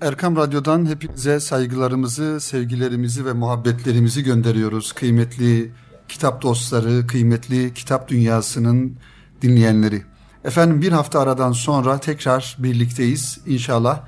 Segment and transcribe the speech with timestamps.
[0.00, 4.92] Erkam Radyo'dan hepinize saygılarımızı, sevgilerimizi ve muhabbetlerimizi gönderiyoruz.
[4.92, 5.72] Kıymetli
[6.08, 8.96] kitap dostları, kıymetli kitap dünyasının
[9.42, 10.02] dinleyenleri.
[10.44, 13.38] Efendim bir hafta aradan sonra tekrar birlikteyiz.
[13.46, 14.00] İnşallah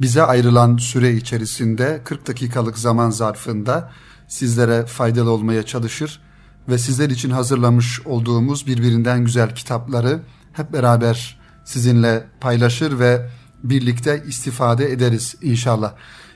[0.00, 3.92] bize ayrılan süre içerisinde 40 dakikalık zaman zarfında
[4.28, 6.20] sizlere faydalı olmaya çalışır
[6.68, 10.20] ve sizler için hazırlamış olduğumuz birbirinden güzel kitapları
[10.52, 13.28] hep beraber sizinle paylaşır ve
[13.64, 15.92] birlikte istifade ederiz inşallah.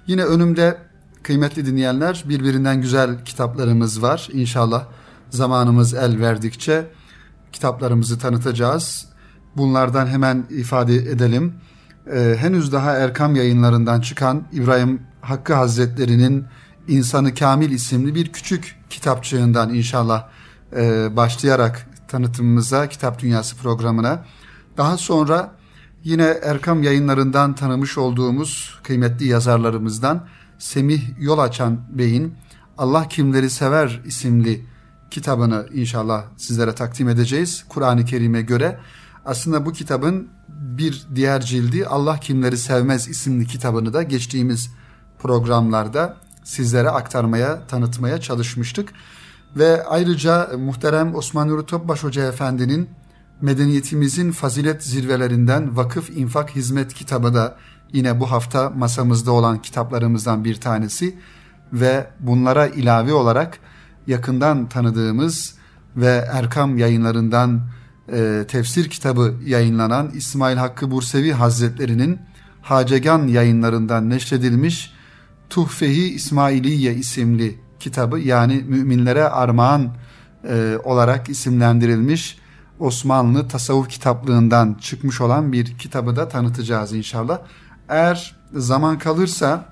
[0.07, 0.79] Yine önümde
[1.23, 4.29] kıymetli dinleyenler birbirinden güzel kitaplarımız var.
[4.33, 4.85] İnşallah
[5.31, 6.87] zamanımız el verdikçe
[7.53, 9.07] kitaplarımızı tanıtacağız.
[9.57, 11.55] Bunlardan hemen ifade edelim.
[12.13, 16.47] Ee, henüz daha Erkam yayınlarından çıkan İbrahim Hakkı Hazretleri'nin
[16.89, 20.29] İnsanı Kamil isimli bir küçük kitapçığından inşallah
[20.77, 24.25] e, başlayarak tanıtımımıza, Kitap Dünyası programına.
[24.77, 25.53] Daha sonra
[26.05, 30.27] Yine Erkam yayınlarından tanımış olduğumuz kıymetli yazarlarımızdan
[30.59, 32.35] Semih Yolaçan Bey'in
[32.79, 34.67] Allah Kimleri Sever isimli
[35.11, 37.65] kitabını inşallah sizlere takdim edeceğiz.
[37.69, 38.79] Kur'an-ı Kerim'e göre
[39.25, 44.71] aslında bu kitabın bir diğer cildi Allah Kimleri Sevmez isimli kitabını da geçtiğimiz
[45.19, 48.93] programlarda sizlere aktarmaya, tanıtmaya çalışmıştık.
[49.57, 52.89] Ve ayrıca muhterem Osman Nuri Topbaş Hoca Efendi'nin
[53.41, 57.57] medeniyetimizin fazilet zirvelerinden Vakıf İnfak Hizmet kitabı da
[57.93, 61.19] yine bu hafta masamızda olan kitaplarımızdan bir tanesi
[61.73, 63.59] ve bunlara ilave olarak
[64.07, 65.55] yakından tanıdığımız
[65.97, 67.63] ve Erkam yayınlarından
[68.13, 72.19] e, tefsir kitabı yayınlanan İsmail Hakkı Bursevi Hazretleri'nin
[72.63, 74.93] Hacegan yayınlarından neşredilmiş
[75.51, 79.97] Tuhfehi İsmailiye isimli kitabı yani müminlere armağan
[80.49, 82.39] e, olarak isimlendirilmiş
[82.79, 87.39] Osmanlı tasavvuf kitaplığından çıkmış olan bir kitabı da tanıtacağız inşallah.
[87.89, 89.65] Eğer zaman kalırsa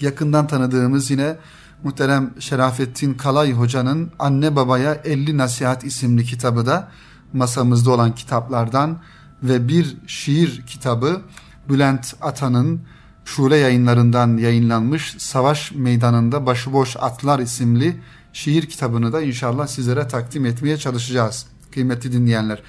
[0.00, 1.36] yakından tanıdığımız yine
[1.84, 6.88] muhterem Şerafettin Kalay Hoca'nın Anne Babaya 50 Nasihat isimli kitabı da
[7.32, 8.98] masamızda olan kitaplardan
[9.42, 11.20] ve bir şiir kitabı
[11.68, 12.80] Bülent Atan'ın
[13.24, 18.00] Şule yayınlarından yayınlanmış Savaş Meydanında Başıboş Atlar isimli
[18.32, 22.62] şiir kitabını da inşallah sizlere takdim etmeye çalışacağız kıymetli dinleyenler.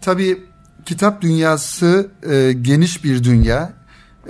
[0.00, 0.44] Tabi
[0.86, 3.72] kitap dünyası e, geniş bir dünya.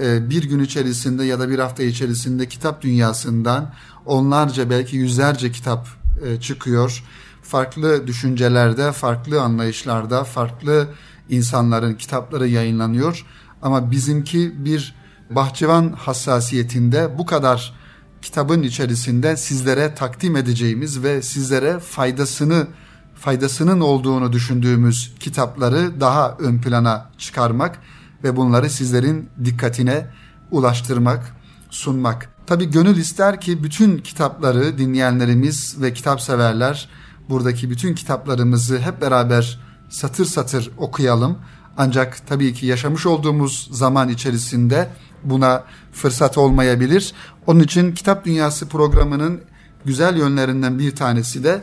[0.00, 3.72] E, bir gün içerisinde ya da bir hafta içerisinde kitap dünyasından
[4.06, 5.88] onlarca belki yüzlerce kitap
[6.26, 7.04] e, çıkıyor.
[7.42, 10.88] Farklı düşüncelerde, farklı anlayışlarda, farklı
[11.28, 13.26] insanların kitapları yayınlanıyor.
[13.62, 14.94] Ama bizimki bir
[15.30, 17.74] bahçıvan hassasiyetinde bu kadar
[18.22, 22.66] kitabın içerisinde sizlere takdim edeceğimiz ve sizlere faydasını
[23.16, 27.78] faydasının olduğunu düşündüğümüz kitapları daha ön plana çıkarmak
[28.24, 30.06] ve bunları sizlerin dikkatine
[30.50, 31.36] ulaştırmak,
[31.70, 32.30] sunmak.
[32.46, 36.88] Tabi gönül ister ki bütün kitapları dinleyenlerimiz ve kitap severler
[37.28, 41.38] buradaki bütün kitaplarımızı hep beraber satır satır okuyalım.
[41.76, 44.88] Ancak tabii ki yaşamış olduğumuz zaman içerisinde
[45.24, 47.12] buna fırsat olmayabilir.
[47.46, 49.40] Onun için Kitap Dünyası programının
[49.84, 51.62] güzel yönlerinden bir tanesi de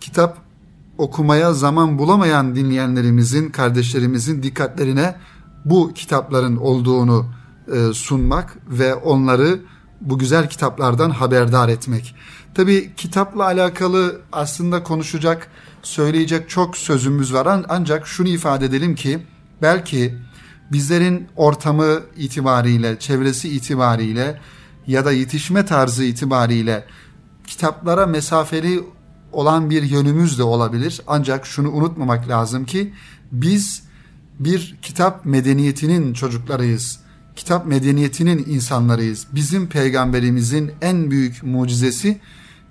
[0.00, 0.49] kitap
[1.00, 5.16] okumaya zaman bulamayan dinleyenlerimizin, kardeşlerimizin dikkatlerine
[5.64, 7.26] bu kitapların olduğunu
[7.72, 9.60] e, sunmak ve onları
[10.00, 12.14] bu güzel kitaplardan haberdar etmek.
[12.54, 15.48] Tabi kitapla alakalı aslında konuşacak,
[15.82, 19.18] söyleyecek çok sözümüz var ancak şunu ifade edelim ki
[19.62, 20.14] belki
[20.72, 24.40] bizlerin ortamı itibariyle, çevresi itibariyle
[24.86, 26.84] ya da yetişme tarzı itibariyle
[27.46, 28.84] kitaplara mesafeli
[29.32, 31.00] olan bir yönümüz de olabilir.
[31.06, 32.92] Ancak şunu unutmamak lazım ki
[33.32, 33.82] biz
[34.38, 37.00] bir kitap medeniyetinin çocuklarıyız.
[37.36, 39.26] Kitap medeniyetinin insanlarıyız.
[39.32, 42.20] Bizim peygamberimizin en büyük mucizesi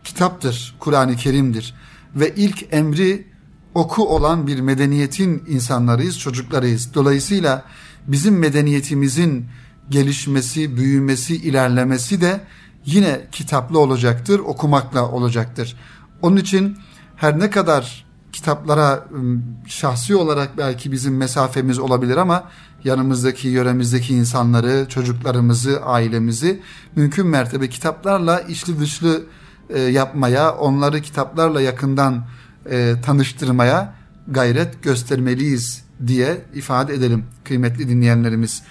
[0.04, 1.76] kitaptır, Kur'an-ı Kerim'dir.
[2.16, 3.28] Ve ilk emri
[3.74, 6.94] oku olan bir medeniyetin insanlarıyız, çocuklarıyız.
[6.94, 7.66] Dolayısıyla
[8.08, 9.46] bizim medeniyetimizin
[9.90, 12.42] gelişmesi, büyümesi, ilerlemesi de
[12.86, 15.76] yine kitaplı olacaktır, okumakla olacaktır.
[16.22, 16.78] Onun için
[17.16, 22.44] her ne kadar kitaplara ıı, şahsi olarak belki bizim mesafemiz olabilir ama
[22.84, 26.62] yanımızdaki, yöremizdeki insanları, çocuklarımızı, ailemizi
[26.96, 29.24] mümkün mertebe kitaplarla içli dışlı
[29.70, 32.26] e, yapmaya, onları kitaplarla yakından
[32.72, 33.94] e, tanıştırmaya
[34.28, 38.64] gayret göstermeliyiz diye ifade edelim kıymetli dinleyenlerimiz.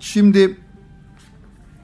[0.00, 0.56] Şimdi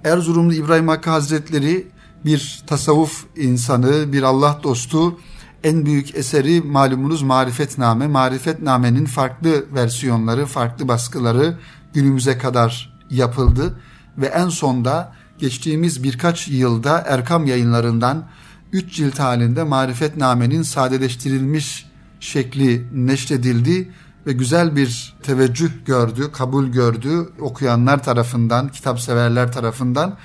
[0.04, 1.86] Erzurumlu İbrahim Hakkı Hazretleri
[2.24, 5.18] bir tasavvuf insanı, bir Allah dostu
[5.64, 8.06] en büyük eseri malumunuz Marifetname.
[8.06, 11.58] Marifetname'nin farklı versiyonları, farklı baskıları
[11.94, 13.80] günümüze kadar yapıldı
[14.18, 18.24] ve en sonda geçtiğimiz birkaç yılda Erkam yayınlarından
[18.72, 21.86] 3 cilt halinde Marifetname'nin sadeleştirilmiş
[22.20, 23.90] şekli neşredildi
[24.26, 30.16] ve güzel bir teveccüh gördü, kabul gördü okuyanlar tarafından, kitap severler tarafından.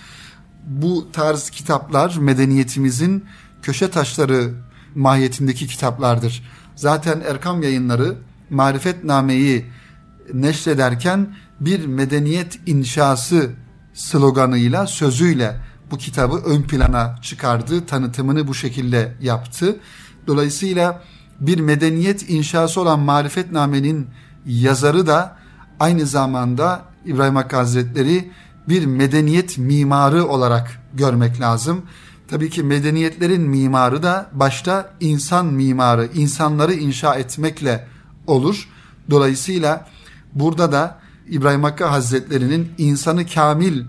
[0.68, 3.26] Bu tarz kitaplar medeniyetimizin
[3.62, 4.54] köşe taşları
[4.96, 6.44] mahiyetindeki kitaplardır.
[6.76, 8.16] Zaten Erkam yayınları
[8.50, 9.66] Marifetname'yi
[10.34, 13.50] neşrederken bir medeniyet inşası
[13.94, 15.58] sloganıyla, sözüyle
[15.92, 19.80] bu kitabı ön plana çıkardı, tanıtımını bu şekilde yaptı.
[20.28, 21.02] Dolayısıyla
[21.40, 24.08] bir medeniyet inşası olan Marifetname'nin
[24.46, 25.38] yazarı da
[25.80, 28.32] aynı zamanda İbrahim Hakkı Hazretleri
[28.72, 31.82] bir medeniyet mimarı olarak görmek lazım.
[32.28, 37.88] Tabii ki medeniyetlerin mimarı da başta insan mimarı, insanları inşa etmekle
[38.28, 38.70] olur.
[39.10, 39.88] Dolayısıyla
[40.34, 43.84] burada da İbrahim Hakkı Hazretleri'nin insanı kamil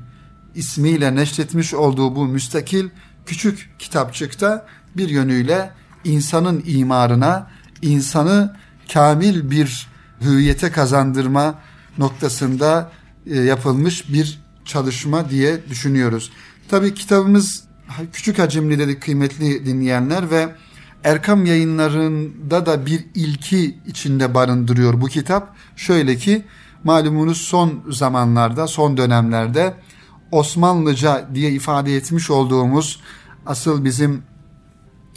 [0.54, 2.88] ismiyle neşretmiş olduğu bu müstakil
[3.26, 5.70] küçük kitapçıkta bir yönüyle
[6.04, 7.50] insanın imarına,
[7.82, 8.56] insanı
[8.92, 9.88] kamil bir
[10.20, 11.54] hüviyete kazandırma
[11.98, 12.90] noktasında
[13.26, 16.32] e, yapılmış bir çalışma diye düşünüyoruz.
[16.68, 17.64] Tabii kitabımız
[18.12, 20.54] küçük hacimli dedik kıymetli dinleyenler ve
[21.04, 25.56] Erkam yayınlarında da bir ilki içinde barındırıyor bu kitap.
[25.76, 26.44] Şöyle ki
[26.84, 29.74] malumunuz son zamanlarda, son dönemlerde
[30.30, 33.00] Osmanlıca diye ifade etmiş olduğumuz
[33.46, 34.22] asıl bizim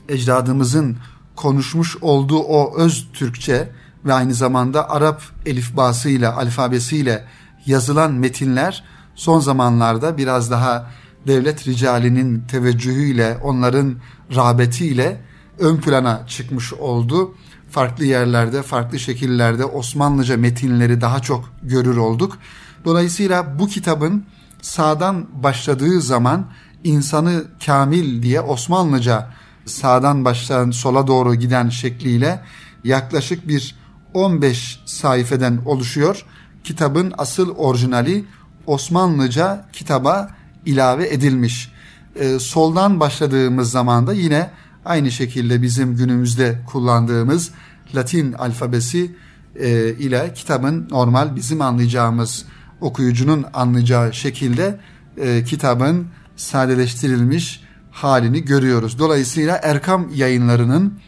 [0.09, 0.97] ecdadımızın
[1.35, 3.69] konuşmuş olduğu o öz Türkçe
[4.05, 7.25] ve aynı zamanda Arap elifbasıyla, alfabesiyle
[7.65, 8.83] yazılan metinler
[9.15, 10.91] son zamanlarda biraz daha
[11.27, 13.95] devlet ricalinin teveccühüyle, onların
[14.35, 15.21] rağbetiyle
[15.59, 17.35] ön plana çıkmış oldu.
[17.69, 22.37] Farklı yerlerde, farklı şekillerde Osmanlıca metinleri daha çok görür olduk.
[22.85, 24.25] Dolayısıyla bu kitabın
[24.61, 26.45] sağdan başladığı zaman
[26.83, 29.29] insanı kamil diye Osmanlıca
[29.65, 32.41] sağdan başlayan sola doğru giden şekliyle
[32.83, 33.75] yaklaşık bir
[34.13, 36.25] 15 sayfeden oluşuyor.
[36.63, 38.25] Kitabın asıl orijinali
[38.67, 40.29] Osmanlıca kitaba
[40.65, 41.71] ilave edilmiş.
[42.15, 44.49] Ee, soldan başladığımız zaman da yine
[44.85, 47.51] aynı şekilde bizim günümüzde kullandığımız
[47.95, 49.15] Latin alfabesi
[49.55, 52.45] e, ile kitabın normal bizim anlayacağımız
[52.81, 54.79] okuyucunun anlayacağı şekilde
[55.17, 58.99] e, kitabın sadeleştirilmiş halini görüyoruz.
[58.99, 60.99] Dolayısıyla Erkam yayınlarının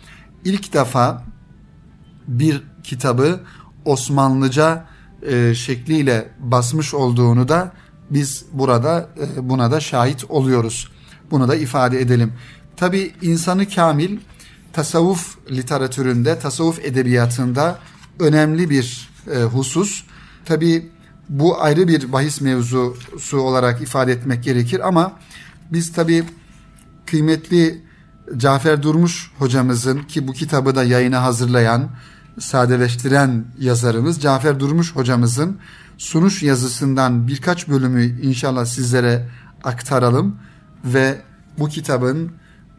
[0.45, 1.24] ilk defa
[2.27, 3.39] bir kitabı
[3.86, 4.86] Osmanlıca
[5.28, 7.72] e, şekliyle basmış olduğunu da
[8.10, 10.92] biz burada e, buna da şahit oluyoruz.
[11.32, 12.34] Bunu da ifade edelim.
[12.78, 14.18] Tabi insanı kamil
[14.74, 17.80] tasavvuf literatüründe, tasavvuf edebiyatında
[18.20, 20.04] önemli bir e, husus.
[20.46, 20.92] Tabi
[21.30, 25.20] bu ayrı bir bahis mevzusu olarak ifade etmek gerekir ama
[25.72, 26.24] biz tabi
[27.06, 27.82] kıymetli
[28.38, 31.90] Cafer Durmuş hocamızın ki bu kitabı da yayına hazırlayan,
[32.39, 35.57] sadeleştiren yazarımız Cafer Durmuş hocamızın
[35.98, 39.28] sunuş yazısından birkaç bölümü inşallah sizlere
[39.63, 40.39] aktaralım
[40.86, 41.22] ve
[41.60, 42.31] bu kitabın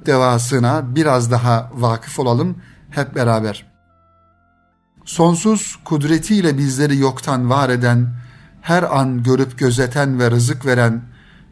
[0.06, 2.56] devasına biraz daha vakıf olalım
[2.90, 3.66] hep beraber.
[5.04, 8.14] Sonsuz kudretiyle bizleri yoktan var eden,
[8.60, 11.02] her an görüp gözeten ve rızık veren,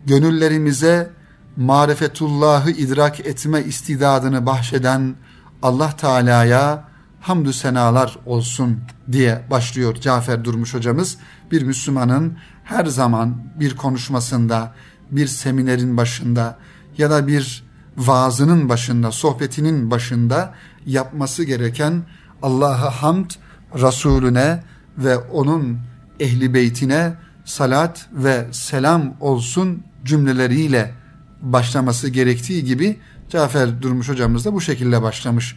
[0.06, 1.10] gönüllerimize
[1.56, 5.14] marifetullahı idrak etme istidadını bahşeden
[5.62, 6.84] Allah Teala'ya
[7.20, 8.80] hamdü senalar olsun
[9.12, 11.18] diye başlıyor Cafer Durmuş hocamız.
[11.50, 14.74] Bir Müslümanın her zaman bir konuşmasında,
[15.10, 16.58] bir seminerin başında
[16.98, 17.64] ya da bir
[17.96, 20.54] vaazının başında, sohbetinin başında
[20.86, 22.02] yapması gereken
[22.42, 23.30] Allah'a hamd,
[23.74, 24.64] Resulüne
[24.98, 25.78] ve onun
[26.20, 30.94] ehli beytine salat ve selam olsun cümleleriyle
[31.42, 35.56] başlaması gerektiği gibi Cafer Durmuş hocamız da bu şekilde başlamış.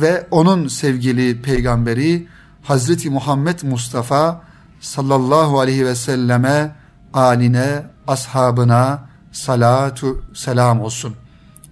[0.00, 2.28] Ve onun sevgili peygamberi
[2.62, 4.42] Hazreti Muhammed Mustafa
[4.80, 6.76] sallallahu aleyhi ve selleme,
[7.12, 11.14] aline, ashabına salatu selam olsun.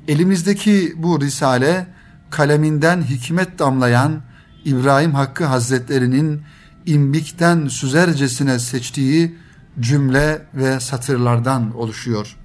[0.09, 1.87] Elimizdeki bu risale
[2.31, 4.23] kaleminden hikmet damlayan
[4.65, 6.43] İbrahim Hakkı Hazretlerinin
[6.87, 9.39] imbikten süzercesine seçtiği
[9.81, 12.37] cümle ve satırlardan oluşuyor.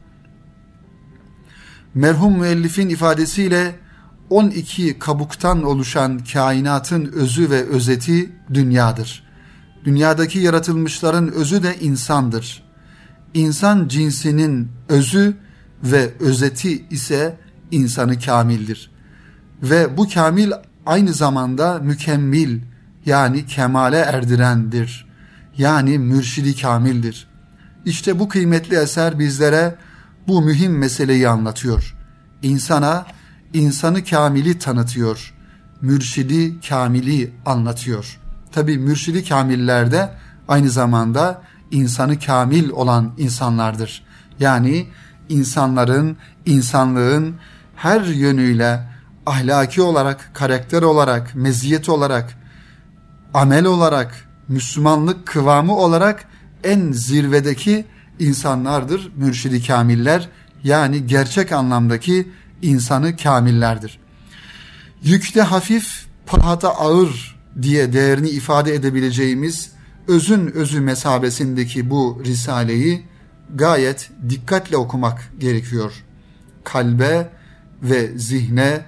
[1.93, 3.75] Merhum müellifin ifadesiyle
[4.31, 9.23] 12 kabuktan oluşan kainatın özü ve özeti dünyadır.
[9.85, 12.63] Dünyadaki yaratılmışların özü de insandır.
[13.33, 15.38] İnsan cinsinin özü
[15.83, 17.38] ve özeti ise
[17.71, 18.91] insanı kamildir.
[19.63, 20.51] Ve bu kamil
[20.85, 22.59] aynı zamanda mükemmel
[23.05, 25.07] yani kemale erdirendir.
[25.57, 27.27] Yani mürşidi kamildir.
[27.85, 29.75] İşte bu kıymetli eser bizlere
[30.27, 31.95] bu mühim meseleyi anlatıyor.
[32.41, 33.05] İnsana
[33.53, 35.34] insanı kamili tanıtıyor.
[35.81, 38.20] Mürşidi kamili anlatıyor.
[38.51, 40.10] Tabi mürşidi kamiller de
[40.48, 41.41] aynı zamanda
[41.72, 44.03] insanı kamil olan insanlardır.
[44.39, 44.88] Yani
[45.29, 47.36] insanların, insanlığın
[47.75, 48.88] her yönüyle
[49.25, 52.38] ahlaki olarak, karakter olarak, meziyet olarak,
[53.34, 56.25] amel olarak, Müslümanlık kıvamı olarak
[56.63, 57.86] en zirvedeki
[58.20, 60.29] insanlardır mürşidi kamiller.
[60.63, 62.31] Yani gerçek anlamdaki
[62.62, 64.00] insanı kamillerdir.
[65.03, 69.72] Yükte hafif, pahata ağır diye değerini ifade edebileceğimiz
[70.08, 73.06] özün özü mesabesindeki bu risaleyi
[73.56, 75.94] gayet dikkatle okumak gerekiyor.
[76.63, 77.30] Kalbe
[77.84, 78.86] ve zihne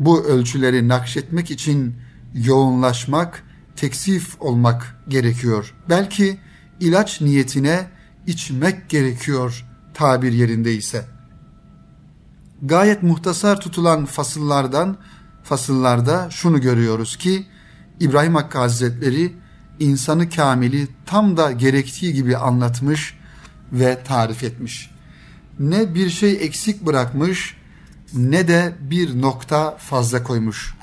[0.00, 1.94] bu ölçüleri nakşetmek için
[2.34, 3.42] yoğunlaşmak,
[3.76, 5.74] teksif olmak gerekiyor.
[5.88, 6.38] Belki
[6.80, 7.86] ilaç niyetine
[8.26, 9.64] içmek gerekiyor
[9.94, 11.15] tabir yerinde ise.
[12.62, 14.96] Gayet muhtasar tutulan fasıllardan
[15.44, 17.46] fasıllarda şunu görüyoruz ki
[18.00, 19.32] İbrahim Hakkı Hazretleri
[19.78, 23.18] insanı kamili tam da gerektiği gibi anlatmış
[23.72, 24.90] ve tarif etmiş.
[25.58, 27.56] Ne bir şey eksik bırakmış
[28.14, 30.74] ne de bir nokta fazla koymuş.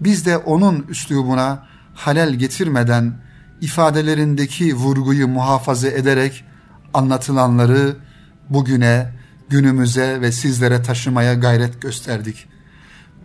[0.00, 3.14] Biz de onun üslubuna halel getirmeden
[3.60, 6.44] ifadelerindeki vurguyu muhafaza ederek
[6.94, 7.96] anlatılanları
[8.50, 9.19] bugüne,
[9.50, 12.48] günümüze ve sizlere taşımaya gayret gösterdik.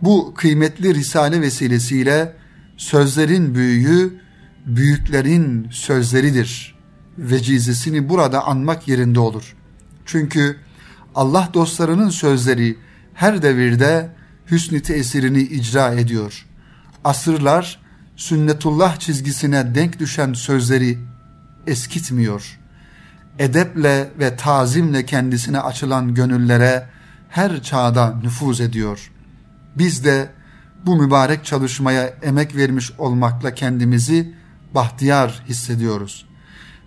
[0.02, 2.36] Bu kıymetli risale vesilesiyle
[2.76, 4.20] sözlerin büyüğü
[4.66, 6.76] büyüklerin sözleridir.
[7.18, 9.56] Vecizesini burada anmak yerinde olur.
[10.04, 10.56] Çünkü
[11.14, 12.78] Allah dostlarının sözleri
[13.14, 14.10] her devirde
[14.50, 16.46] hüsnü tesirini icra ediyor.
[17.04, 17.80] Asırlar
[18.16, 20.98] sünnetullah çizgisine denk düşen sözleri
[21.66, 22.58] eskitmiyor.
[23.38, 26.86] Edeple ve tazimle kendisine açılan gönüllere
[27.28, 29.10] her çağda nüfuz ediyor.
[29.78, 30.30] Biz de
[30.86, 34.34] bu mübarek çalışmaya emek vermiş olmakla kendimizi
[34.74, 36.26] bahtiyar hissediyoruz.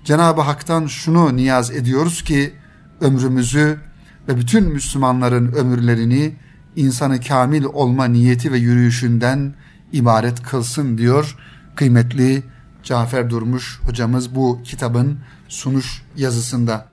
[0.05, 2.53] Cenab-ı Hak'tan şunu niyaz ediyoruz ki
[3.01, 3.79] ömrümüzü
[4.27, 6.35] ve bütün Müslümanların ömürlerini
[6.75, 9.53] insanı kamil olma niyeti ve yürüyüşünden
[9.91, 11.37] ibaret kılsın diyor
[11.75, 12.43] kıymetli
[12.83, 16.87] Cafer Durmuş hocamız bu kitabın sunuş yazısında.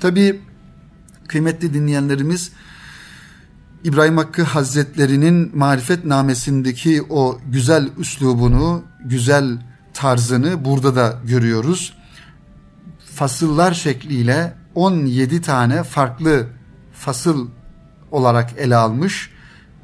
[0.00, 0.40] Tabi
[1.28, 2.52] kıymetli dinleyenlerimiz
[3.84, 9.58] İbrahim Hakkı Hazretleri'nin marifet namesindeki o güzel üslubunu, güzel
[9.94, 11.96] tarzını burada da görüyoruz.
[13.14, 16.46] Fasıllar şekliyle 17 tane farklı
[16.92, 17.48] fasıl
[18.10, 19.30] olarak ele almış.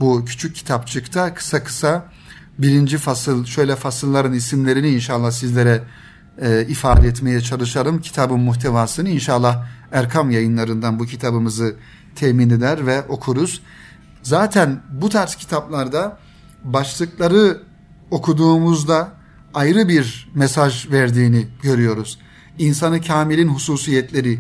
[0.01, 2.09] Bu küçük kitapçıkta kısa kısa
[2.59, 5.83] birinci fasıl şöyle fasılların isimlerini inşallah sizlere
[6.41, 8.01] e, ifade etmeye çalışarım.
[8.01, 11.77] Kitabın muhtevasını inşallah Erkam yayınlarından bu kitabımızı
[12.15, 13.63] temin eder ve okuruz.
[14.23, 16.19] Zaten bu tarz kitaplarda
[16.65, 17.61] başlıkları
[18.11, 19.13] okuduğumuzda
[19.55, 22.19] ayrı bir mesaj verdiğini görüyoruz.
[22.59, 24.39] İnsanı kamilin hususiyetleri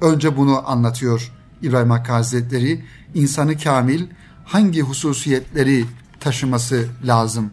[0.00, 1.32] önce bunu anlatıyor
[1.62, 2.84] İbrahim Hakkı Hazretleri.
[3.14, 4.06] İnsanı kamil
[4.44, 5.84] hangi hususiyetleri
[6.20, 7.50] taşıması lazım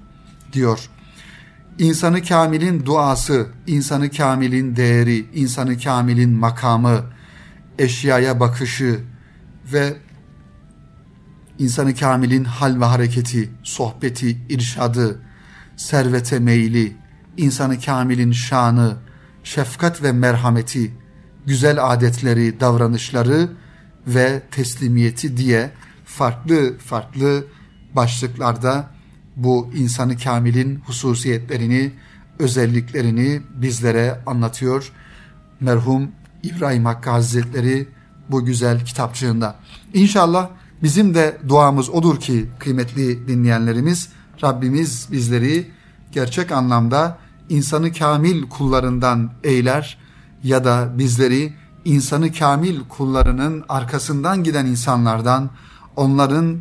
[0.53, 0.89] diyor.
[1.79, 7.03] İnsanı kamilin duası, insanı kamilin değeri, insanı kamilin makamı,
[7.79, 8.99] eşyaya bakışı
[9.73, 9.97] ve
[11.59, 15.21] insanı kamilin hal ve hareketi, sohbeti, irşadı,
[15.75, 16.95] servete meyli,
[17.37, 18.97] insanı kamilin şanı,
[19.43, 20.93] şefkat ve merhameti,
[21.45, 23.49] güzel adetleri, davranışları
[24.07, 25.71] ve teslimiyeti diye
[26.05, 27.45] farklı farklı
[27.95, 28.96] başlıklarda
[29.37, 31.91] bu insanı kamilin hususiyetlerini,
[32.39, 34.91] özelliklerini bizlere anlatıyor.
[35.59, 36.11] Merhum
[36.43, 37.87] İbrahim Hakkı Hazretleri
[38.29, 39.55] bu güzel kitapçığında.
[39.93, 40.49] İnşallah
[40.83, 44.09] bizim de duamız odur ki kıymetli dinleyenlerimiz
[44.43, 45.71] Rabbimiz bizleri
[46.11, 47.17] gerçek anlamda
[47.49, 49.97] insanı kamil kullarından eyler
[50.43, 51.53] ya da bizleri
[51.85, 55.49] insanı kamil kullarının arkasından giden insanlardan,
[55.95, 56.57] onların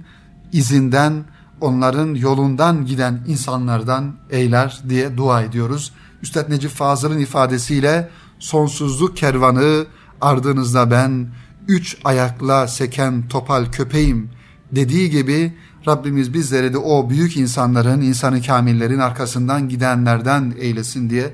[0.52, 1.24] izinden,
[1.60, 5.92] onların yolundan giden insanlardan eyler diye dua ediyoruz.
[6.22, 9.86] Üstad Necip Fazıl'ın ifadesiyle sonsuzluk kervanı
[10.20, 11.28] ardınızda ben
[11.68, 14.30] üç ayakla seken topal köpeğim
[14.72, 21.32] dediği gibi Rabbimiz bizleri de o büyük insanların, insanı kamillerin arkasından gidenlerden eylesin diye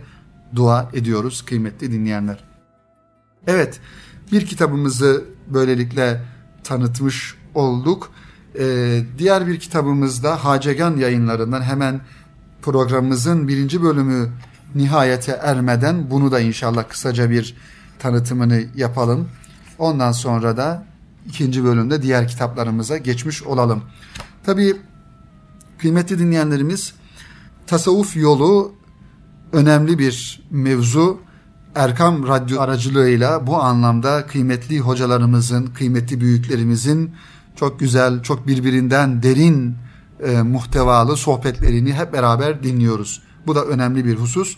[0.54, 2.44] dua ediyoruz kıymetli dinleyenler.
[3.46, 3.80] Evet,
[4.32, 6.22] bir kitabımızı böylelikle
[6.64, 8.12] tanıtmış olduk.
[8.58, 12.00] Ee, diğer bir kitabımızda Hacegan yayınlarından hemen
[12.62, 14.28] programımızın birinci bölümü
[14.74, 17.56] nihayete ermeden bunu da inşallah kısaca bir
[17.98, 19.28] tanıtımını yapalım.
[19.78, 20.86] Ondan sonra da
[21.28, 23.82] ikinci bölümde diğer kitaplarımıza geçmiş olalım.
[24.46, 24.76] Tabii
[25.78, 26.94] kıymetli dinleyenlerimiz
[27.66, 28.72] tasavvuf yolu
[29.52, 31.20] önemli bir mevzu.
[31.74, 37.10] Erkam Radyo aracılığıyla bu anlamda kıymetli hocalarımızın, kıymetli büyüklerimizin
[37.56, 39.76] çok güzel, çok birbirinden derin
[40.22, 43.22] e, muhtevalı sohbetlerini hep beraber dinliyoruz.
[43.46, 44.56] Bu da önemli bir husus.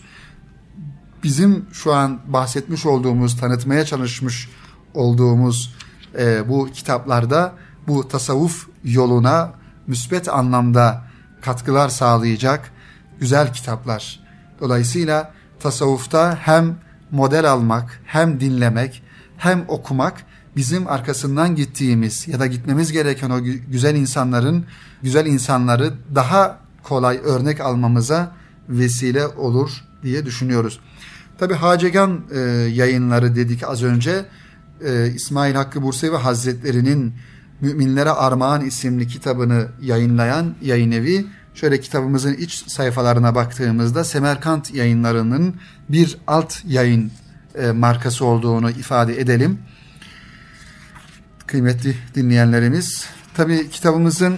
[1.23, 4.49] Bizim şu an bahsetmiş olduğumuz, tanıtmaya çalışmış
[4.93, 5.75] olduğumuz
[6.19, 7.53] e, bu kitaplarda
[7.87, 9.53] bu tasavvuf yoluna
[9.87, 11.03] müsbet anlamda
[11.41, 12.71] katkılar sağlayacak
[13.19, 14.19] güzel kitaplar.
[14.59, 16.75] Dolayısıyla tasavvufta hem
[17.11, 19.03] model almak, hem dinlemek,
[19.37, 20.25] hem okumak
[20.55, 24.65] bizim arkasından gittiğimiz ya da gitmemiz gereken o güzel insanların,
[25.03, 28.31] güzel insanları daha kolay örnek almamıza
[28.69, 30.79] vesile olur diye düşünüyoruz.
[31.37, 32.39] Tabi Hacegan e,
[32.73, 34.25] yayınları dedik az önce.
[34.85, 37.13] E, İsmail Hakkı Bursevi Hazretleri'nin
[37.61, 45.55] Müminlere Armağan isimli kitabını yayınlayan yayın evi şöyle kitabımızın iç sayfalarına baktığımızda Semerkant yayınlarının
[45.89, 47.11] bir alt yayın
[47.55, 49.59] e, markası olduğunu ifade edelim.
[51.47, 54.37] Kıymetli dinleyenlerimiz, tabi kitabımızın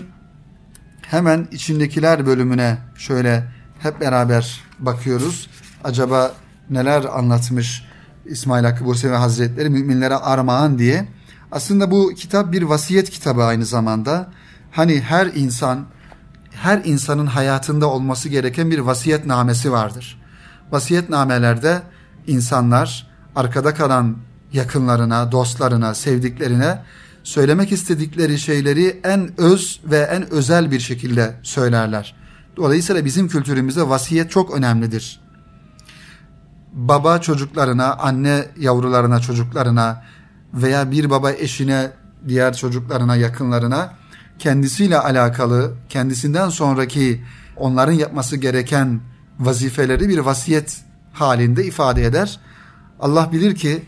[1.01, 3.43] hemen içindekiler bölümüne şöyle
[3.79, 5.49] hep beraber bakıyoruz.
[5.83, 6.31] Acaba
[6.69, 7.85] neler anlatmış
[8.25, 11.07] İsmail Hakkı Bursevi Hazretleri müminlere armağan diye.
[11.51, 14.29] Aslında bu kitap bir vasiyet kitabı aynı zamanda.
[14.71, 15.85] Hani her insan,
[16.51, 20.21] her insanın hayatında olması gereken bir vasiyetnamesi vardır.
[20.71, 21.81] Vasiyetnamelerde
[22.27, 24.17] insanlar arkada kalan
[24.57, 26.81] yakınlarına, dostlarına, sevdiklerine
[27.23, 32.15] söylemek istedikleri şeyleri en öz ve en özel bir şekilde söylerler.
[32.57, 35.19] Dolayısıyla bizim kültürümüzde vasiyet çok önemlidir.
[36.73, 40.03] Baba çocuklarına, anne yavrularına, çocuklarına
[40.53, 41.91] veya bir baba eşine,
[42.27, 43.93] diğer çocuklarına, yakınlarına
[44.39, 47.23] kendisiyle alakalı, kendisinden sonraki
[47.55, 48.99] onların yapması gereken
[49.39, 50.81] vazifeleri bir vasiyet
[51.13, 52.39] halinde ifade eder.
[52.99, 53.83] Allah bilir ki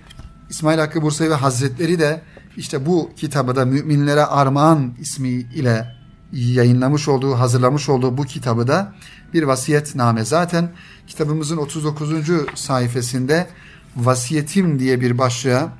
[0.50, 2.22] İsmail Hakkı Bursevi Hazretleri de
[2.58, 5.96] işte bu kitabı da Müminlere Armağan ismi ile
[6.34, 8.94] yayınlamış olduğu, hazırlamış olduğu bu kitabı da
[9.34, 10.26] bir vasiyetname.
[10.26, 10.72] Zaten
[11.08, 12.10] kitabımızın 39.
[12.56, 13.48] sayfasında
[13.96, 15.74] vasiyetim diye bir başlığa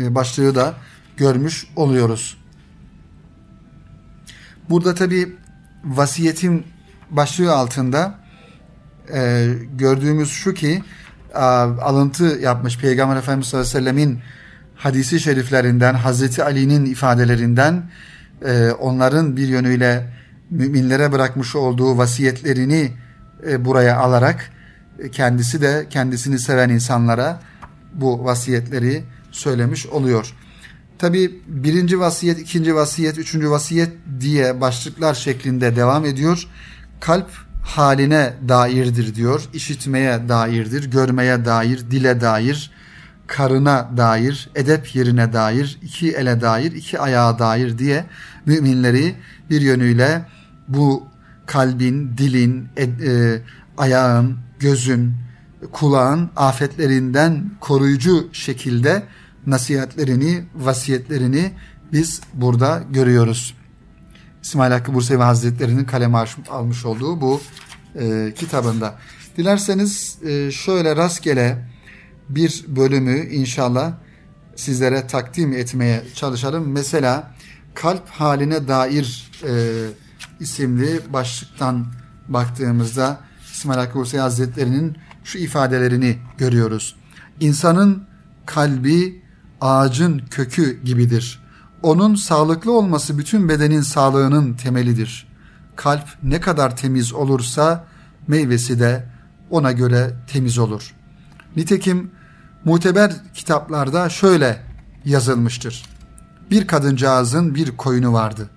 [0.00, 0.74] e, başlığı da
[1.16, 2.36] görmüş oluyoruz.
[4.70, 5.36] Burada tabi
[5.84, 6.64] vasiyetim
[7.10, 8.20] başlığı altında
[9.14, 10.82] e, gördüğümüz şu ki
[11.34, 14.20] alıntı yapmış Peygamber Efendimiz sallallahu aleyhi ve sellemin
[14.76, 17.90] hadisi şeriflerinden, Hazreti Ali'nin ifadelerinden
[18.44, 20.12] e, onların bir yönüyle
[20.50, 22.92] müminlere bırakmış olduğu vasiyetlerini
[23.48, 24.50] e, buraya alarak
[24.98, 27.40] e, kendisi de kendisini seven insanlara
[27.94, 30.34] bu vasiyetleri söylemiş oluyor.
[30.98, 36.48] Tabi birinci vasiyet, ikinci vasiyet, üçüncü vasiyet diye başlıklar şeklinde devam ediyor.
[37.00, 37.30] Kalp
[37.76, 39.48] haline dairdir diyor.
[39.52, 42.70] İşitmeye dairdir, görmeye dair, dile dair,
[43.26, 48.04] karına dair, edep yerine dair, iki ele dair, iki ayağa dair diye
[48.46, 49.14] müminleri
[49.50, 50.26] bir yönüyle
[50.68, 51.04] bu
[51.46, 53.42] kalbin, dilin, ed, e,
[53.78, 55.14] ayağın, gözün,
[55.72, 59.02] kulağın afetlerinden koruyucu şekilde
[59.46, 61.52] nasihatlerini, vasiyetlerini
[61.92, 63.59] biz burada görüyoruz.
[64.42, 67.40] İsmail Hakkı Bursevi Hazretleri'nin kaleme almış olduğu bu
[68.00, 68.94] e, kitabında.
[69.36, 71.68] Dilerseniz e, şöyle rastgele
[72.28, 73.92] bir bölümü inşallah
[74.56, 76.72] sizlere takdim etmeye çalışalım.
[76.72, 77.34] Mesela
[77.74, 79.52] kalp haline dair e,
[80.40, 81.86] isimli başlıktan
[82.28, 83.20] baktığımızda
[83.52, 86.96] İsmail Hakkı Bursevi Hazretleri'nin şu ifadelerini görüyoruz.
[87.40, 88.04] İnsanın
[88.46, 89.22] kalbi
[89.60, 91.39] ağacın kökü gibidir.
[91.82, 95.28] Onun sağlıklı olması bütün bedenin sağlığının temelidir.
[95.76, 97.84] Kalp ne kadar temiz olursa
[98.28, 99.06] meyvesi de
[99.50, 100.94] ona göre temiz olur.
[101.56, 102.10] Nitekim
[102.64, 104.62] muteber kitaplarda şöyle
[105.04, 105.84] yazılmıştır.
[106.50, 108.50] Bir kadıncağızın bir koyunu vardı.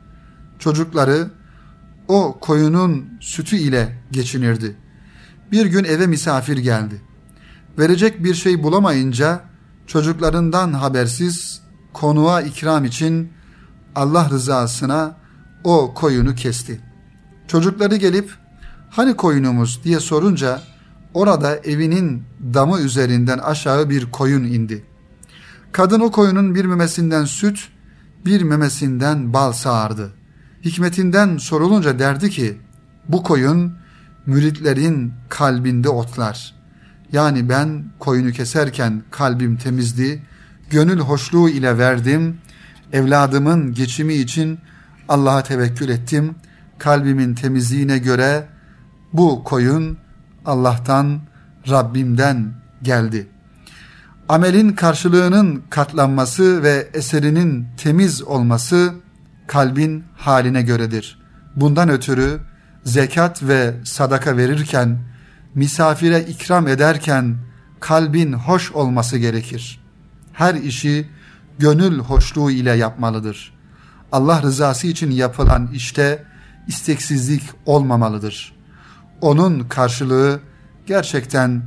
[0.59, 1.31] Çocukları
[2.07, 4.75] o koyunun sütü ile geçinirdi.
[5.51, 7.01] Bir gün eve misafir geldi.
[7.79, 9.41] Verecek bir şey bulamayınca
[9.87, 11.62] çocuklarından habersiz
[11.93, 13.31] konuğa ikram için
[13.95, 15.15] Allah rızasına
[15.63, 16.81] o koyunu kesti.
[17.47, 18.31] Çocukları gelip
[18.89, 20.61] hani koyunumuz diye sorunca
[21.13, 24.85] orada evinin damı üzerinden aşağı bir koyun indi.
[25.71, 27.69] Kadın o koyunun bir memesinden süt,
[28.25, 30.11] bir memesinden bal sağardı.
[30.65, 32.57] Hikmetinden sorulunca derdi ki,
[33.07, 33.73] bu koyun
[34.25, 36.55] müritlerin kalbinde otlar.
[37.11, 40.23] Yani ben koyunu keserken kalbim temizdi,
[40.69, 42.37] gönül hoşluğu ile verdim,
[42.93, 44.59] evladımın geçimi için
[45.09, 46.35] Allah'a tevekkül ettim.
[46.77, 48.47] Kalbimin temizliğine göre
[49.13, 49.97] bu koyun
[50.45, 51.19] Allah'tan,
[51.69, 53.27] Rabbimden geldi.
[54.29, 58.93] Amelin karşılığının katlanması ve eserinin temiz olması
[59.47, 61.19] kalbin haline göredir.
[61.55, 62.39] Bundan ötürü
[62.83, 64.99] zekat ve sadaka verirken,
[65.55, 67.37] misafire ikram ederken
[67.79, 69.82] kalbin hoş olması gerekir.
[70.33, 71.09] Her işi
[71.59, 73.53] gönül hoşluğu ile yapmalıdır.
[74.11, 76.23] Allah rızası için yapılan işte
[76.67, 78.55] isteksizlik olmamalıdır.
[79.21, 80.39] Onun karşılığı
[80.85, 81.61] gerçekten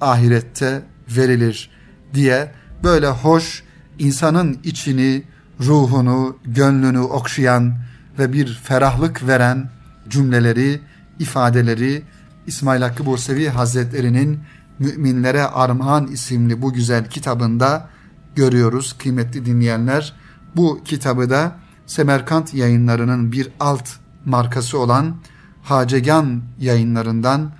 [0.00, 1.70] ahirette verilir
[2.14, 2.52] diye
[2.84, 3.62] böyle hoş
[3.98, 5.22] insanın içini,
[5.60, 7.74] ruhunu, gönlünü okşayan
[8.18, 9.70] ve bir ferahlık veren
[10.08, 10.80] cümleleri,
[11.18, 12.02] ifadeleri
[12.46, 14.40] İsmail Hakkı Bursevi Hazretleri'nin
[14.78, 17.88] Müminlere Armağan isimli bu güzel kitabında
[18.34, 20.14] görüyoruz kıymetli dinleyenler.
[20.56, 23.88] Bu kitabı da Semerkant yayınlarının bir alt
[24.24, 25.16] markası olan
[25.62, 27.52] Hacegan yayınlarından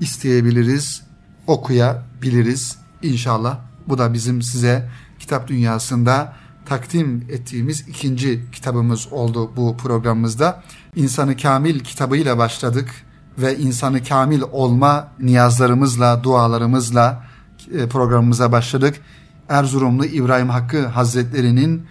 [0.00, 1.02] isteyebiliriz,
[1.46, 3.58] okuyabiliriz inşallah.
[3.88, 6.32] Bu da bizim size kitap dünyasında
[6.66, 10.62] takdim ettiğimiz ikinci kitabımız oldu bu programımızda.
[10.96, 12.90] İnsanı Kamil kitabıyla başladık
[13.38, 17.24] ve insanı kamil olma niyazlarımızla, dualarımızla
[17.74, 19.00] e, programımıza başladık.
[19.48, 21.86] Erzurumlu İbrahim Hakkı Hazretleri'nin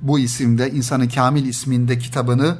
[0.00, 2.58] bu isimde İnsanı Kamil isminde kitabını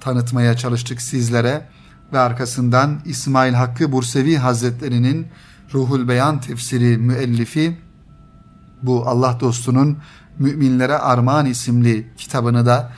[0.00, 1.68] tanıtmaya çalıştık sizlere
[2.12, 5.26] ve arkasından İsmail Hakkı Bursevi Hazretleri'nin
[5.74, 7.78] Ruhul Beyan tefsiri müellifi
[8.82, 9.98] bu Allah dostunun
[10.38, 12.92] Müminlere Armağan isimli kitabını da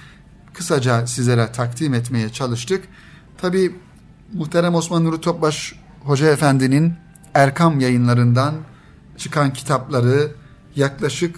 [0.55, 2.85] kısaca sizlere takdim etmeye çalıştık.
[3.41, 3.77] Tabi
[4.33, 6.95] muhterem Osman Nuri Topbaş Hoca Efendi'nin
[7.35, 8.55] Erkam yayınlarından
[9.17, 10.31] çıkan kitapları
[10.79, 11.37] yaklaşık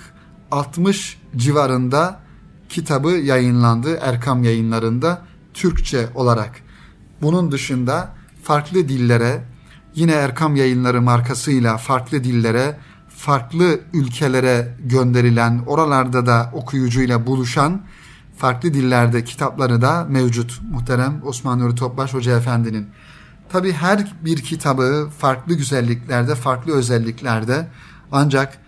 [0.51, 2.21] 60 civarında
[2.69, 5.23] kitabı yayınlandı Erkam yayınlarında
[5.55, 6.61] Türkçe olarak.
[7.23, 9.45] Bunun dışında farklı dillere
[9.95, 12.77] yine Erkam yayınları markasıyla farklı dillere
[13.09, 17.83] farklı ülkelere gönderilen oralarda da okuyucuyla buluşan
[18.37, 22.89] farklı dillerde kitapları da mevcut muhterem Osman Nuri Topbaş Hoca Efendi'nin.
[23.49, 27.69] Tabi her bir kitabı farklı güzelliklerde, farklı özelliklerde
[28.13, 28.59] ancak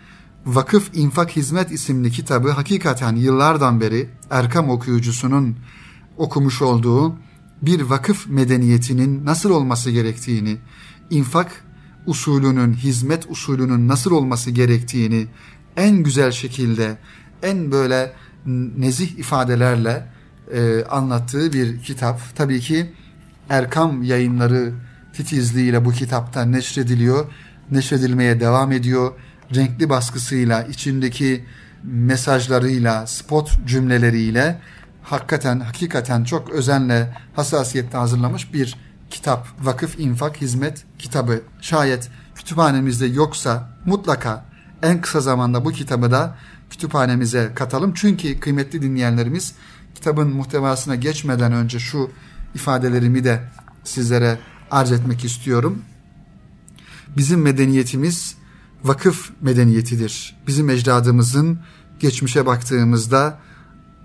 [0.47, 5.57] Vakıf İnfak Hizmet isimli kitabı hakikaten yıllardan beri Erkam okuyucusunun
[6.17, 7.17] okumuş olduğu
[7.63, 10.57] bir vakıf medeniyetinin nasıl olması gerektiğini,
[11.11, 11.65] infak
[12.07, 15.27] usulünün, hizmet usulünün nasıl olması gerektiğini
[15.77, 16.99] en güzel şekilde,
[17.43, 18.13] en böyle
[18.77, 20.07] nezih ifadelerle
[20.53, 22.21] e, anlattığı bir kitap.
[22.35, 22.93] Tabii ki
[23.49, 24.73] Erkam yayınları
[25.13, 27.27] titizliğiyle bu kitapta neşrediliyor,
[27.71, 29.13] neşredilmeye devam ediyor.
[29.55, 31.45] Renkli baskısıyla, içindeki
[31.83, 34.61] mesajlarıyla, spot cümleleriyle
[35.03, 38.77] hakikaten hakikaten çok özenle hassasiyetle hazırlamış bir
[39.11, 39.49] kitap.
[39.61, 41.43] Vakıf infak hizmet kitabı.
[41.61, 44.45] Şayet kütüphanemizde yoksa mutlaka
[44.83, 46.37] en kısa zamanda bu kitabı da
[46.71, 47.93] kütüphanemize katalım.
[47.95, 49.55] Çünkü kıymetli dinleyenlerimiz
[49.95, 52.11] kitabın muhtevasına geçmeden önce şu
[52.55, 53.41] ifadelerimi de
[53.85, 54.39] sizlere
[54.71, 55.83] arz etmek istiyorum.
[57.17, 58.37] Bizim medeniyetimiz
[58.85, 60.37] vakıf medeniyetidir.
[60.47, 61.59] Bizim ecdadımızın
[62.01, 63.39] geçmişe baktığımızda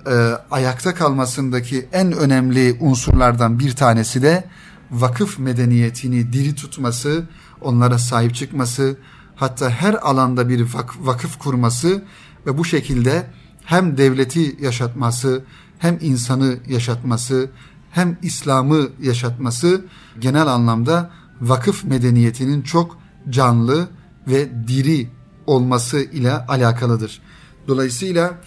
[0.08, 0.12] e,
[0.52, 4.44] ayakta kalmasındaki en önemli unsurlardan bir tanesi de
[4.92, 7.24] vakıf medeniyetini diri tutması,
[7.62, 8.98] onlara sahip çıkması,
[9.36, 10.68] hatta her alanda bir
[11.00, 12.04] vakıf kurması
[12.46, 13.28] ve bu şekilde
[13.66, 15.44] hem devleti yaşatması,
[15.80, 17.50] hem insanı yaşatması,
[17.92, 19.86] hem İslam'ı yaşatması
[20.20, 21.12] genel anlamda
[21.42, 22.98] vakıf medeniyetinin çok
[23.30, 23.88] canlı
[24.28, 25.08] ve diri
[25.46, 27.22] olması ile alakalıdır.
[27.68, 28.38] Dolayısıyla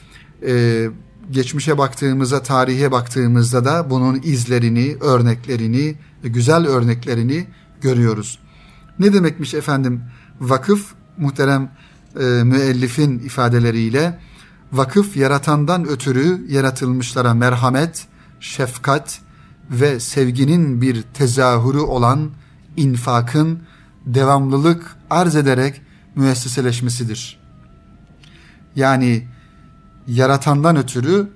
[0.47, 0.87] e,
[1.31, 7.47] geçmişe baktığımızda, tarihe baktığımızda da bunun izlerini, örneklerini, güzel örneklerini
[7.81, 8.39] görüyoruz.
[8.99, 10.03] Ne demekmiş efendim
[10.41, 11.73] vakıf muhterem
[12.21, 14.19] e, müellifin ifadeleriyle
[14.73, 18.07] vakıf yaratandan ötürü yaratılmışlara merhamet,
[18.41, 19.21] şefkat
[19.71, 22.31] ve sevginin bir tezahürü olan
[22.77, 23.59] infakın
[24.07, 25.83] devamlılık arz ederek
[26.15, 27.41] müesseseleşmesidir.
[28.77, 29.29] Yani
[30.07, 31.31] yaratandan ötürü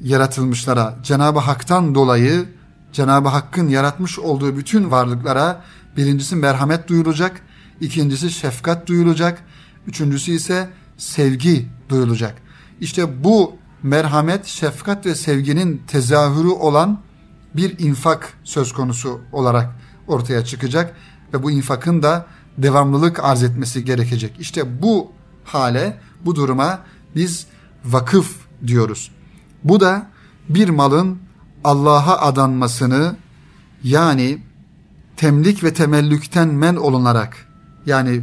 [0.00, 2.48] yaratılmışlara Cenab-ı Hak'tan dolayı
[2.92, 5.62] Cenab-ı Hakk'ın yaratmış olduğu bütün varlıklara
[5.96, 7.40] birincisi merhamet duyulacak,
[7.80, 9.42] ikincisi şefkat duyulacak,
[9.86, 12.34] üçüncüsü ise sevgi duyulacak.
[12.80, 17.00] İşte bu merhamet, şefkat ve sevginin tezahürü olan
[17.54, 19.70] bir infak söz konusu olarak
[20.06, 20.96] ortaya çıkacak
[21.34, 22.26] ve bu infakın da
[22.58, 24.36] devamlılık arz etmesi gerekecek.
[24.40, 25.12] İşte bu
[25.44, 26.78] hale, bu duruma
[27.16, 27.46] biz
[27.84, 28.36] vakıf
[28.66, 29.10] diyoruz.
[29.64, 30.06] Bu da
[30.48, 31.18] bir malın
[31.64, 33.16] Allah'a adanmasını
[33.82, 34.42] yani
[35.16, 37.46] temlik ve temellükten men olunarak
[37.86, 38.20] yani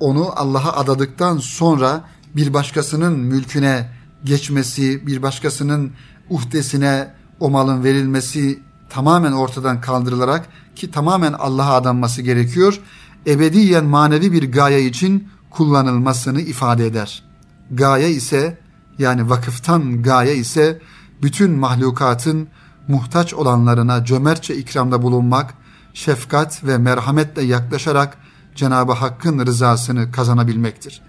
[0.00, 2.04] onu Allah'a adadıktan sonra
[2.36, 3.90] bir başkasının mülküne
[4.24, 5.92] geçmesi, bir başkasının
[6.30, 7.10] uhdesine
[7.40, 8.58] o malın verilmesi
[8.90, 12.80] tamamen ortadan kaldırılarak ki tamamen Allah'a adanması gerekiyor.
[13.26, 17.24] Ebediyen manevi bir gaye için kullanılmasını ifade eder.
[17.70, 18.58] Gaye ise
[18.98, 20.80] yani vakıftan gaye ise
[21.22, 22.48] bütün mahlukatın
[22.88, 25.54] muhtaç olanlarına cömertçe ikramda bulunmak,
[25.94, 28.18] şefkat ve merhametle yaklaşarak
[28.54, 31.02] Cenab-ı Hakk'ın rızasını kazanabilmektir.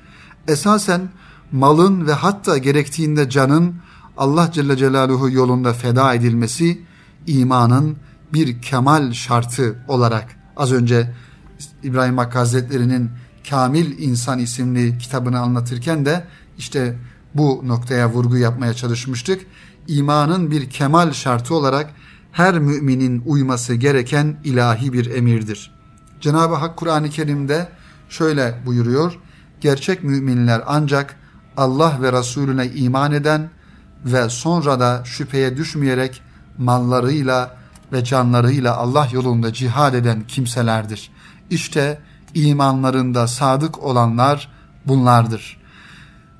[0.47, 1.09] Esasen
[1.51, 3.75] malın ve hatta gerektiğinde canın
[4.17, 6.81] Allah Celle Celaluhu yolunda feda edilmesi
[7.27, 7.97] imanın
[8.33, 11.15] bir kemal şartı olarak az önce
[11.85, 13.11] İbrahim Hakkı Hazretleri'nin
[13.49, 16.23] Kamil İnsan isimli kitabını anlatırken de
[16.57, 16.95] işte
[17.35, 19.45] bu noktaya vurgu yapmaya çalışmıştık.
[19.87, 21.93] İmanın bir kemal şartı olarak
[22.31, 25.71] her müminin uyması gereken ilahi bir emirdir.
[26.21, 27.69] Cenab-ı Hak Kur'an-ı Kerim'de
[28.09, 29.19] şöyle buyuruyor.
[29.61, 31.15] Gerçek müminler ancak
[31.57, 33.49] Allah ve Resulüne iman eden
[34.05, 36.21] ve sonra da şüpheye düşmeyerek
[36.57, 37.57] mallarıyla
[37.93, 41.11] ve canlarıyla Allah yolunda cihad eden kimselerdir.
[41.49, 41.99] İşte
[42.33, 44.49] imanlarında sadık olanlar
[44.85, 45.57] bunlardır.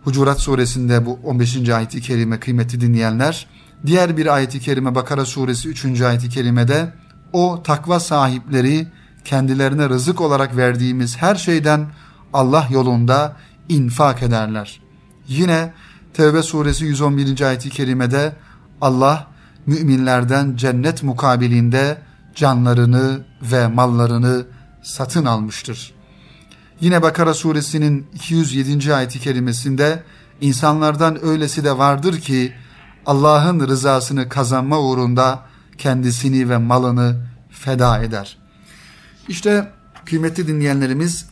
[0.03, 1.69] Hucurat suresinde bu 15.
[1.69, 3.47] ayeti kerime kıymeti dinleyenler,
[3.85, 6.01] diğer bir ayeti kerime Bakara suresi 3.
[6.01, 6.93] ayeti kerimede
[7.33, 8.87] o takva sahipleri
[9.25, 11.87] kendilerine rızık olarak verdiğimiz her şeyden
[12.33, 13.35] Allah yolunda
[13.69, 14.81] infak ederler.
[15.27, 15.73] Yine
[16.13, 17.41] Tevbe suresi 111.
[17.41, 18.35] ayeti kerimede
[18.81, 19.27] Allah
[19.65, 21.97] müminlerden cennet mukabilinde
[22.35, 24.45] canlarını ve mallarını
[24.85, 25.93] satın almıştır.
[26.81, 28.93] Yine Bakara suresinin 207.
[28.93, 30.03] ayeti kerimesinde
[30.41, 32.53] insanlardan öylesi de vardır ki
[33.05, 35.45] Allah'ın rızasını kazanma uğrunda
[35.77, 38.37] kendisini ve malını feda eder.
[39.27, 39.71] İşte
[40.05, 41.25] kıymetli dinleyenlerimiz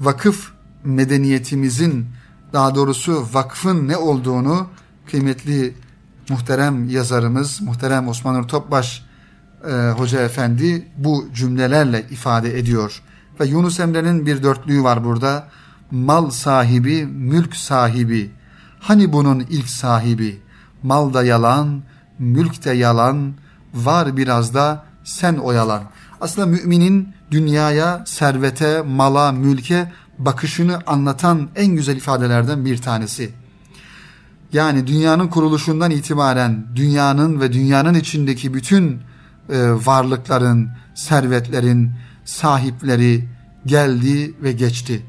[0.00, 0.52] vakıf
[0.84, 2.06] medeniyetimizin
[2.52, 4.66] daha doğrusu vakfın ne olduğunu
[5.10, 5.74] kıymetli
[6.28, 9.09] muhterem yazarımız, muhterem Osman Nur Topbaş
[9.68, 13.02] e, Hoca Efendi bu cümlelerle ifade ediyor.
[13.40, 15.48] Ve Yunus Emre'nin bir dörtlüğü var burada.
[15.90, 18.30] Mal sahibi, mülk sahibi.
[18.80, 20.40] Hani bunun ilk sahibi?
[20.82, 21.82] Mal da yalan,
[22.18, 23.32] mülk de yalan,
[23.74, 25.82] var biraz da sen oyalan.
[26.20, 33.30] Aslında müminin dünyaya, servete, mala, mülke bakışını anlatan en güzel ifadelerden bir tanesi.
[34.52, 39.00] Yani dünyanın kuruluşundan itibaren dünyanın ve dünyanın içindeki bütün
[39.50, 41.90] e, varlıkların, servetlerin
[42.24, 43.28] sahipleri
[43.66, 45.06] geldi ve geçti.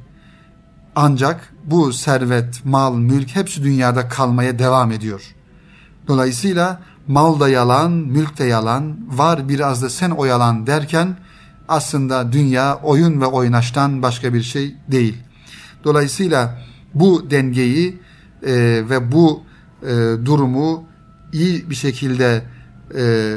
[0.95, 5.35] Ancak bu servet, mal, mülk hepsi dünyada kalmaya devam ediyor.
[6.07, 11.17] Dolayısıyla mal da yalan, mülk de yalan, var biraz da sen oyalan derken
[11.67, 15.17] aslında dünya oyun ve oynaştan başka bir şey değil.
[15.83, 16.61] Dolayısıyla
[16.93, 17.99] bu dengeyi
[18.43, 18.53] e,
[18.89, 19.43] ve bu
[19.83, 19.87] e,
[20.25, 20.83] durumu
[21.33, 22.43] iyi bir şekilde
[22.97, 23.35] e,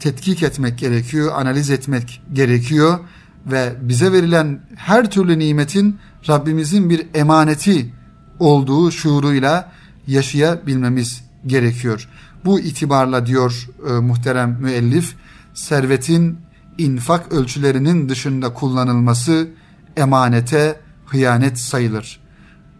[0.00, 2.98] tetkik etmek gerekiyor, analiz etmek gerekiyor
[3.46, 7.92] ve bize verilen her türlü nimetin Rabbimizin bir emaneti
[8.38, 9.72] olduğu şuuruyla
[10.06, 12.08] yaşayabilmemiz gerekiyor.
[12.44, 15.14] Bu itibarla diyor e, muhterem müellif,
[15.54, 16.38] servetin
[16.78, 19.48] infak ölçülerinin dışında kullanılması
[19.96, 22.20] emanete hıyanet sayılır.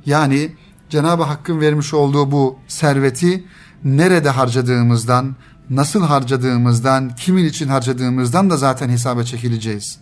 [0.06, 0.54] Yani
[0.90, 3.44] Cenab-ı Hakk'ın vermiş olduğu bu serveti
[3.84, 5.36] nerede harcadığımızdan,
[5.70, 9.98] nasıl harcadığımızdan, kimin için harcadığımızdan da zaten hesaba çekileceğiz.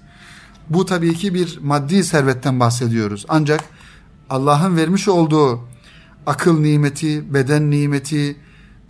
[0.70, 3.26] Bu tabii ki bir maddi servetten bahsediyoruz.
[3.28, 3.64] Ancak
[4.30, 5.60] Allah'ın vermiş olduğu
[6.26, 8.36] akıl nimeti, beden nimeti,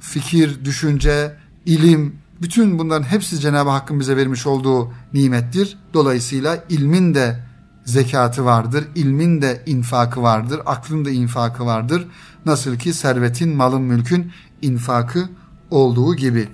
[0.00, 5.78] fikir, düşünce, ilim, bütün bunların hepsi Cenab-ı Hakk'ın bize vermiş olduğu nimettir.
[5.94, 7.40] Dolayısıyla ilmin de
[7.84, 12.08] zekatı vardır, ilmin de infakı vardır, aklın da infakı vardır.
[12.46, 14.32] Nasıl ki servetin, malın, mülkün
[14.62, 15.28] infakı
[15.70, 16.48] olduğu gibi.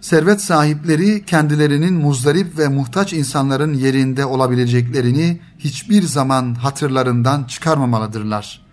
[0.00, 8.66] Servet sahipleri kendilerinin muzdarip ve muhtaç insanların yerinde olabileceklerini hiçbir zaman hatırlarından çıkarmamalıdırlar.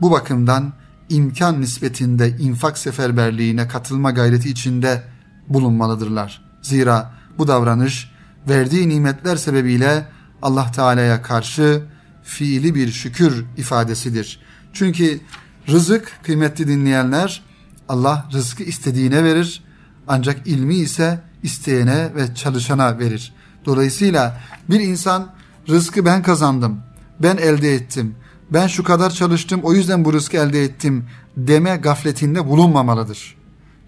[0.00, 0.72] Bu bakımdan
[1.08, 5.02] imkan nispetinde infak seferberliğine katılma gayreti içinde
[5.48, 6.44] bulunmalıdırlar.
[6.62, 8.10] Zira bu davranış
[8.48, 10.08] verdiği nimetler sebebiyle
[10.42, 11.82] Allah Teala'ya karşı
[12.22, 14.40] fiili bir şükür ifadesidir.
[14.72, 15.20] Çünkü
[15.68, 17.42] rızık kıymetli dinleyenler
[17.88, 19.65] Allah rızkı istediğine verir
[20.08, 23.32] ancak ilmi ise isteyene ve çalışana verir.
[23.64, 24.40] Dolayısıyla
[24.70, 25.32] bir insan
[25.68, 26.80] rızkı ben kazandım,
[27.22, 28.14] ben elde ettim,
[28.50, 31.04] ben şu kadar çalıştım o yüzden bu rızkı elde ettim
[31.36, 33.36] deme gafletinde bulunmamalıdır.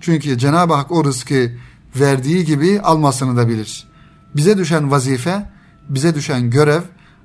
[0.00, 1.52] Çünkü Cenab-ı Hak o rızkı
[1.96, 3.88] verdiği gibi almasını da bilir.
[4.36, 5.50] Bize düşen vazife,
[5.88, 6.82] bize düşen görev,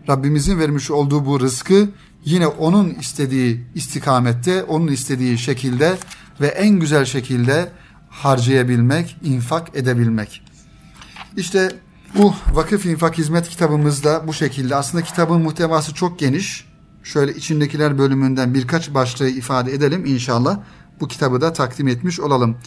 [0.10, 1.90] Rabbimizin vermiş olduğu bu rızkı
[2.26, 5.98] yine onun istediği istikamette, onun istediği şekilde
[6.42, 7.70] ve en güzel şekilde
[8.14, 10.42] harcayabilmek, infak edebilmek.
[11.38, 11.72] İşte
[12.18, 14.76] bu vakıf infak hizmet kitabımızda bu şekilde.
[14.76, 16.66] Aslında kitabın muhtevası çok geniş.
[17.04, 20.60] Şöyle içindekiler bölümünden birkaç başlığı ifade edelim inşallah.
[21.00, 22.58] Bu kitabı da takdim etmiş olalım.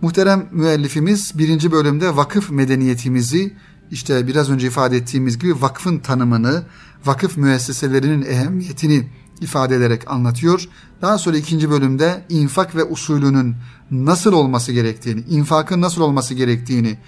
[0.00, 3.56] Muhterem müellifimiz birinci bölümde vakıf medeniyetimizi
[3.90, 6.62] işte biraz önce ifade ettiğimiz gibi vakfın tanımını,
[7.04, 9.08] vakıf müesseselerinin ehemmiyetini
[9.40, 10.68] ifade ederek anlatıyor.
[11.02, 13.56] Daha sonra ikinci bölümde infak ve usulünün
[13.90, 16.98] nasıl olması gerektiğini, infakın nasıl olması gerektiğini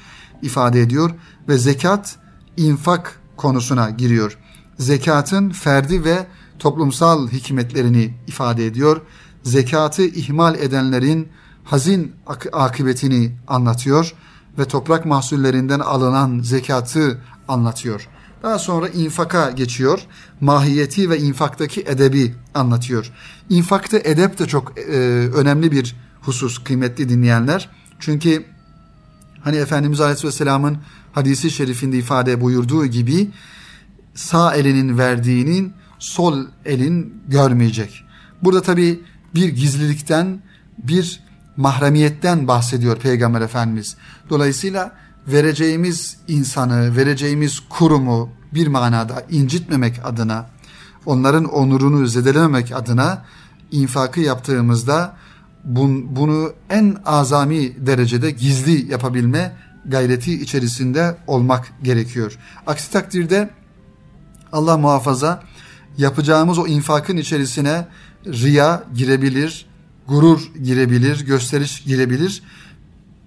[0.43, 1.11] ifade ediyor
[1.49, 2.17] ve zekat
[2.57, 4.38] infak konusuna giriyor.
[4.79, 6.27] Zekatın ferdi ve
[6.59, 9.01] toplumsal hikmetlerini ifade ediyor.
[9.43, 11.29] Zekatı ihmal edenlerin
[11.64, 14.14] hazin ak- akıbetini anlatıyor
[14.59, 18.09] ve toprak mahsullerinden alınan zekatı anlatıyor.
[18.42, 20.01] Daha sonra infaka geçiyor.
[20.40, 23.12] Mahiyeti ve infaktaki edebi anlatıyor.
[23.51, 24.83] İnfakta edep de çok e,
[25.35, 27.68] önemli bir husus kıymetli dinleyenler.
[27.98, 28.44] Çünkü
[29.40, 30.79] hani Efendimiz Aleyhisselam'ın
[31.12, 33.31] hadisi şerifinde ifade buyurduğu gibi
[34.14, 38.05] sağ elinin verdiğinin sol elin görmeyecek.
[38.42, 39.01] Burada tabi
[39.35, 40.42] bir gizlilikten
[40.79, 41.20] bir
[41.57, 43.96] mahremiyetten bahsediyor Peygamber Efendimiz.
[44.31, 44.92] Dolayısıyla
[45.29, 50.51] vereceğimiz insanı, vereceğimiz kurumu bir manada incitmemek adına,
[51.07, 53.25] onların onurunu zedelememek adına
[53.71, 55.17] infakı yaptığımızda
[55.64, 62.38] bun, bunu en azami derecede gizli yapabilme gayreti içerisinde olmak gerekiyor.
[62.67, 63.51] Aksi takdirde
[64.53, 65.43] Allah muhafaza
[65.99, 67.87] yapacağımız o infakın içerisine
[68.27, 69.67] riya girebilir,
[70.09, 72.43] gurur girebilir, gösteriş girebilir.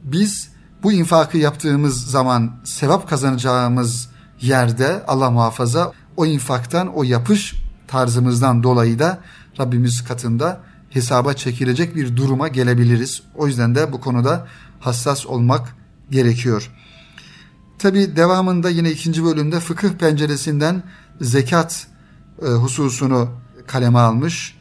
[0.03, 0.50] Biz
[0.83, 4.09] bu infakı yaptığımız zaman sevap kazanacağımız
[4.41, 7.55] yerde Allah muhafaza o infaktan, o yapış
[7.87, 9.19] tarzımızdan dolayı da
[9.59, 13.21] Rabbimiz katında hesaba çekilecek bir duruma gelebiliriz.
[13.35, 14.47] O yüzden de bu konuda
[14.79, 15.75] hassas olmak
[16.11, 16.71] gerekiyor.
[17.79, 20.83] Tabi devamında yine ikinci bölümde fıkıh penceresinden
[21.21, 21.87] zekat
[22.41, 23.29] e, hususunu
[23.67, 24.57] kaleme almış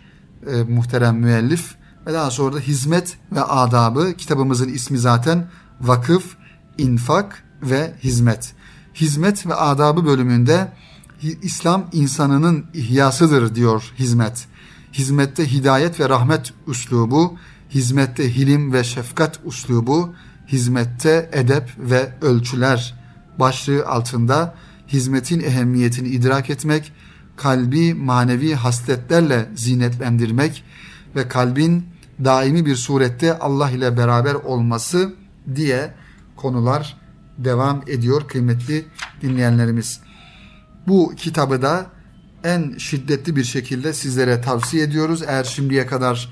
[0.53, 1.75] e, muhterem müellif
[2.07, 5.47] ve daha sonra da hizmet ve adabı kitabımızın ismi zaten
[5.81, 6.37] vakıf,
[6.79, 8.53] infak ve hizmet.
[8.95, 10.73] Hizmet ve adabı bölümünde
[11.43, 14.47] İslam insanının ihyasıdır diyor hizmet.
[14.93, 17.37] Hizmette hidayet ve rahmet uslubu,
[17.71, 20.15] hizmette hilim ve şefkat uslubu,
[20.49, 22.95] hizmette edep ve ölçüler
[23.39, 24.55] başlığı altında
[24.89, 26.93] hizmetin ehemmiyetini idrak etmek,
[27.37, 30.65] kalbi manevi hasletlerle zinetlendirmek
[31.17, 31.87] ve kalbin
[32.25, 35.15] daimi bir surette Allah ile beraber olması
[35.57, 35.95] diye
[36.37, 36.97] konular
[37.39, 38.85] devam ediyor kıymetli
[39.23, 40.01] dinleyenlerimiz.
[40.87, 41.87] Bu kitabı da
[42.45, 45.23] en şiddetli bir şekilde sizlere tavsiye ediyoruz.
[45.23, 46.29] Eğer şimdiye kadar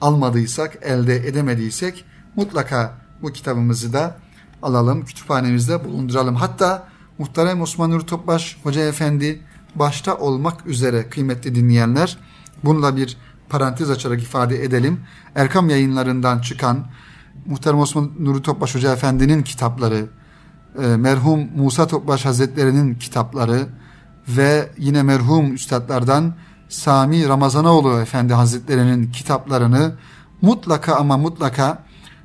[0.00, 2.04] almadıysak, elde edemediysek
[2.36, 4.16] mutlaka bu kitabımızı da
[4.62, 6.34] alalım, kütüphanemizde bulunduralım.
[6.34, 9.42] Hatta Muhterem Osman Nuri Topbaş Hoca Efendi
[9.74, 12.18] başta olmak üzere kıymetli dinleyenler
[12.64, 13.16] bununla bir
[13.48, 15.00] parantez açarak ifade edelim.
[15.34, 16.86] Erkam yayınlarından çıkan
[17.46, 20.06] Muhterem Osman Nuri Topbaş Hoca Efendi'nin kitapları,
[20.82, 23.66] e, merhum Musa Topbaş Hazretleri'nin kitapları
[24.28, 26.34] ve yine merhum üstadlardan
[26.68, 29.94] Sami Ramazanoğlu Efendi Hazretleri'nin kitaplarını
[30.42, 31.82] mutlaka ama mutlaka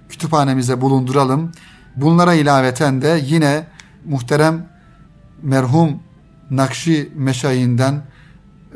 [0.10, 1.52] kütüphanemize bulunduralım.
[1.96, 3.68] Bunlara ilaveten de yine
[4.06, 4.70] muhterem
[5.42, 6.00] merhum
[6.50, 8.04] Nakşi Meşayinden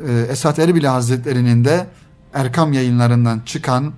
[0.08, 1.86] e, Esat Erbil Hazretleri'nin de
[2.34, 3.92] Erkam yayınlarından çıkan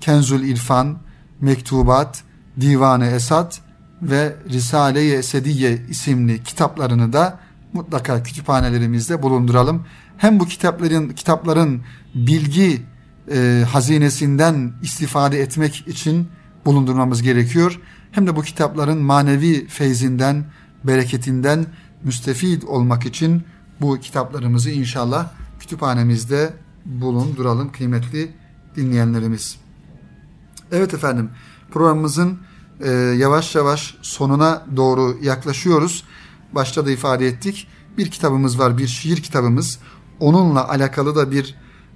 [0.00, 0.98] Kenzul İrfan,
[1.42, 2.22] Mektubat,
[2.60, 3.60] Divanı Esat
[4.02, 7.38] ve Risale-i Esediye isimli kitaplarını da
[7.72, 9.86] mutlaka kütüphanelerimizde bulunduralım.
[10.16, 11.82] Hem bu kitapların kitapların
[12.14, 12.82] bilgi
[13.32, 16.28] e, hazinesinden istifade etmek için
[16.64, 17.80] bulundurmamız gerekiyor.
[18.12, 20.44] Hem de bu kitapların manevi feyzinden,
[20.84, 21.66] bereketinden
[22.04, 23.42] müstefid olmak için
[23.80, 25.28] bu kitaplarımızı inşallah
[25.60, 26.52] kütüphanemizde
[26.84, 28.30] bulunduralım kıymetli
[28.76, 29.61] dinleyenlerimiz.
[30.72, 31.30] Evet efendim
[31.70, 32.38] programımızın
[32.80, 36.04] e, yavaş yavaş sonuna doğru yaklaşıyoruz.
[36.52, 37.68] Başta da ifade ettik.
[37.98, 39.78] Bir kitabımız var, bir şiir kitabımız.
[40.20, 41.54] Onunla alakalı da bir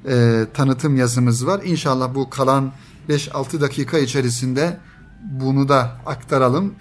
[0.09, 1.61] e, tanıtım yazımız var.
[1.65, 2.73] İnşallah bu kalan
[3.09, 4.81] 5-6 dakika içerisinde
[5.31, 6.75] bunu da aktaralım.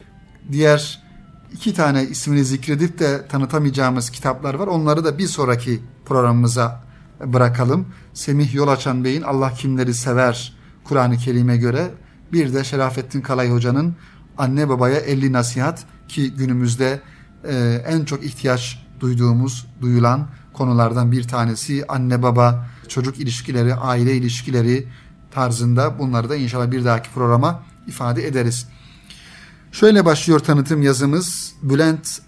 [0.51, 1.03] Diğer
[1.51, 4.67] iki tane ismini zikredip de tanıtamayacağımız kitaplar var.
[4.67, 6.83] Onları da bir sonraki programımıza
[7.25, 7.87] bırakalım.
[8.13, 10.55] Semih Yolaçan Bey'in Allah Kimleri Sever
[10.85, 11.91] Kur'an-ı Kerim'e göre
[12.33, 13.95] bir de Şerafettin Kalay Hoca'nın
[14.37, 17.01] Anne Babaya 50 Nasihat ki günümüzde
[17.43, 24.87] e, en çok ihtiyaç duyduğumuz, duyulan konulardan bir tanesi anne baba, çocuk ilişkileri, aile ilişkileri
[25.31, 28.67] tarzında bunları da inşallah bir dahaki programa ifade ederiz.
[29.71, 31.53] Şöyle başlıyor tanıtım yazımız.
[31.61, 32.21] Bülent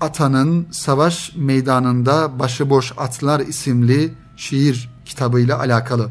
[0.00, 6.10] Atan'ın Savaş Meydanında Başıboş Atlar isimli şiir kitabıyla alakalı.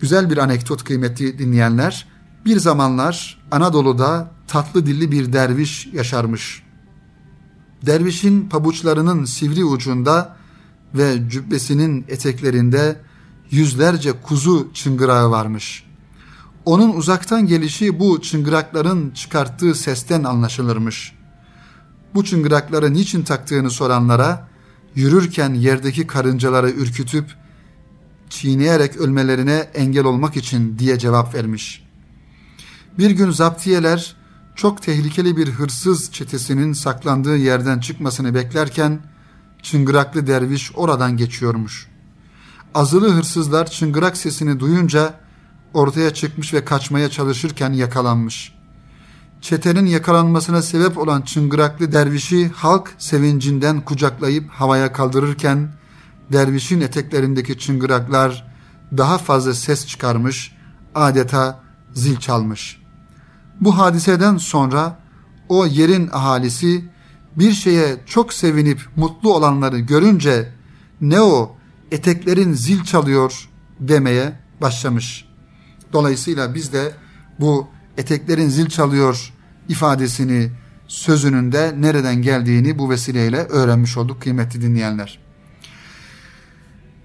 [0.00, 2.06] Güzel bir anekdot kıymetli dinleyenler.
[2.44, 6.62] Bir zamanlar Anadolu'da tatlı dilli bir derviş yaşarmış.
[7.86, 10.36] Dervişin pabuçlarının sivri ucunda
[10.94, 13.00] ve cübbesinin eteklerinde
[13.50, 15.84] yüzlerce kuzu çıngırağı varmış.
[16.64, 21.12] Onun uzaktan gelişi bu çıngırakların çıkarttığı sesten anlaşılırmış.
[22.14, 24.48] Bu çıngırakları niçin taktığını soranlara
[24.94, 27.34] yürürken yerdeki karıncaları ürkütüp
[28.30, 31.86] çiğneyerek ölmelerine engel olmak için diye cevap vermiş.
[32.98, 34.16] Bir gün zaptiyeler
[34.54, 39.00] çok tehlikeli bir hırsız çetesinin saklandığı yerden çıkmasını beklerken
[39.62, 41.88] çıngıraklı derviş oradan geçiyormuş.
[42.74, 45.14] Azılı hırsızlar çıngırak sesini duyunca
[45.74, 48.56] ortaya çıkmış ve kaçmaya çalışırken yakalanmış.
[49.40, 55.72] Çetenin yakalanmasına sebep olan çıngıraklı dervişi halk sevincinden kucaklayıp havaya kaldırırken
[56.32, 58.46] dervişin eteklerindeki çıngıraklar
[58.96, 60.56] daha fazla ses çıkarmış,
[60.94, 61.60] adeta
[61.94, 62.82] zil çalmış.
[63.60, 64.98] Bu hadiseden sonra
[65.48, 66.84] o yerin ahalisi
[67.36, 70.52] bir şeye çok sevinip mutlu olanları görünce
[71.00, 71.56] ne o
[71.90, 73.48] eteklerin zil çalıyor
[73.80, 75.28] demeye başlamış.
[75.92, 76.92] Dolayısıyla biz de
[77.40, 79.32] bu eteklerin zil çalıyor
[79.68, 80.50] ifadesini
[80.88, 85.25] sözünün de nereden geldiğini bu vesileyle öğrenmiş olduk kıymetli dinleyenler.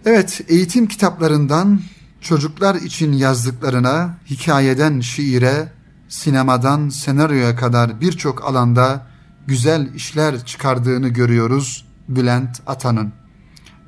[0.05, 1.81] Evet eğitim kitaplarından
[2.21, 5.71] çocuklar için yazdıklarına, hikayeden şiire,
[6.09, 9.07] sinemadan senaryoya kadar birçok alanda
[9.47, 13.13] güzel işler çıkardığını görüyoruz Bülent Atan'ın.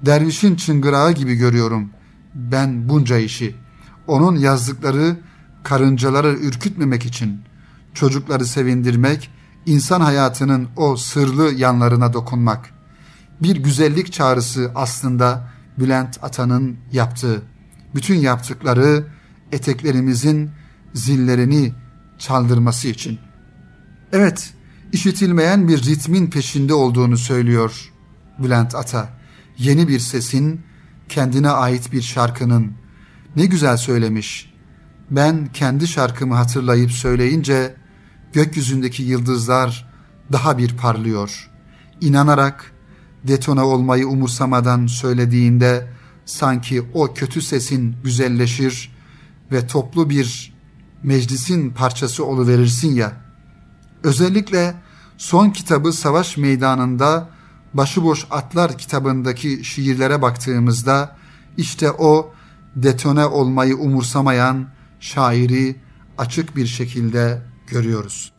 [0.05, 1.89] Dervişin çıngırağı gibi görüyorum
[2.35, 3.55] ben bunca işi.
[4.07, 5.17] Onun yazdıkları
[5.63, 7.41] karıncaları ürkütmemek için,
[7.93, 9.29] çocukları sevindirmek,
[9.65, 12.69] insan hayatının o sırlı yanlarına dokunmak.
[13.41, 17.41] Bir güzellik çağrısı aslında Bülent Atan'ın yaptığı.
[17.95, 19.07] Bütün yaptıkları
[19.51, 20.51] eteklerimizin
[20.93, 21.73] zillerini
[22.19, 23.19] çaldırması için.
[24.11, 24.53] Evet,
[24.91, 27.91] işitilmeyen bir ritmin peşinde olduğunu söylüyor
[28.39, 29.09] Bülent Ata.
[29.57, 30.61] Yeni bir sesin,
[31.09, 32.71] kendine ait bir şarkının.
[33.35, 34.53] Ne güzel söylemiş.
[35.11, 37.75] Ben kendi şarkımı hatırlayıp söyleyince
[38.33, 39.89] gökyüzündeki yıldızlar
[40.31, 41.49] daha bir parlıyor.
[42.01, 42.72] İnanarak
[43.27, 45.87] detone olmayı umursamadan söylediğinde
[46.25, 48.95] sanki o kötü sesin güzelleşir
[49.51, 50.53] ve toplu bir
[51.03, 53.11] meclisin parçası oluverirsin ya.
[54.03, 54.75] Özellikle
[55.17, 57.29] son kitabı Savaş Meydanında
[57.73, 61.15] Başıboş Atlar kitabındaki şiirlere baktığımızda
[61.57, 62.33] işte o
[62.75, 64.67] detone olmayı umursamayan
[64.99, 65.75] şairi
[66.17, 68.33] açık bir şekilde görüyoruz.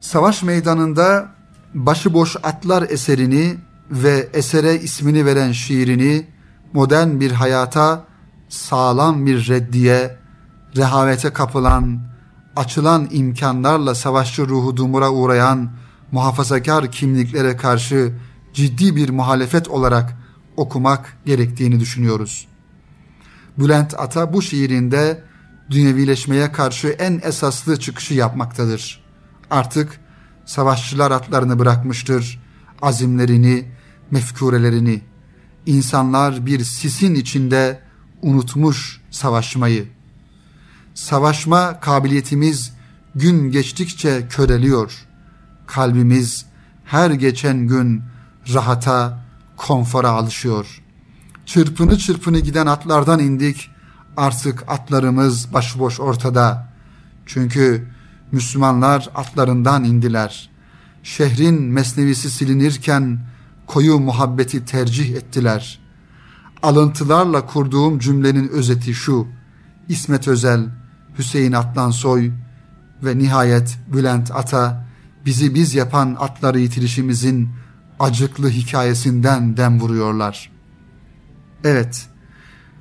[0.00, 1.35] Savaş meydanında
[1.74, 3.56] Başıboş Atlar eserini
[3.90, 6.26] ve esere ismini veren şiirini
[6.72, 8.04] modern bir hayata
[8.48, 10.16] sağlam bir reddiye,
[10.76, 12.00] rehavete kapılan,
[12.56, 15.70] açılan imkanlarla savaşçı ruhu dumura uğrayan
[16.12, 18.12] muhafazakar kimliklere karşı
[18.52, 20.16] ciddi bir muhalefet olarak
[20.56, 22.48] okumak gerektiğini düşünüyoruz.
[23.58, 25.22] Bülent Ata bu şiirinde
[25.70, 29.04] dünyevileşmeye karşı en esaslı çıkışı yapmaktadır.
[29.50, 30.00] Artık
[30.46, 32.40] savaşçılar atlarını bırakmıştır,
[32.82, 33.64] azimlerini,
[34.10, 35.02] mefkurelerini.
[35.66, 37.80] İnsanlar bir sisin içinde
[38.22, 39.88] unutmuş savaşmayı.
[40.94, 42.72] Savaşma kabiliyetimiz
[43.14, 45.06] gün geçtikçe köreliyor.
[45.66, 46.46] Kalbimiz
[46.84, 48.02] her geçen gün
[48.54, 49.24] rahata,
[49.56, 50.82] konfora alışıyor.
[51.46, 53.70] Çırpını çırpını giden atlardan indik.
[54.16, 56.68] Artık atlarımız başıboş ortada.
[57.26, 57.88] Çünkü
[58.32, 60.50] Müslümanlar atlarından indiler.
[61.02, 63.20] Şehrin mesnevisi silinirken
[63.66, 65.80] koyu muhabbeti tercih ettiler.
[66.62, 69.26] Alıntılarla kurduğum cümlenin özeti şu.
[69.88, 70.68] İsmet Özel,
[71.18, 72.30] Hüseyin Atlansoy
[73.02, 74.86] ve nihayet Bülent Ata
[75.26, 77.50] bizi biz yapan atları yitirişimizin
[78.00, 80.50] acıklı hikayesinden dem vuruyorlar.
[81.64, 82.06] Evet,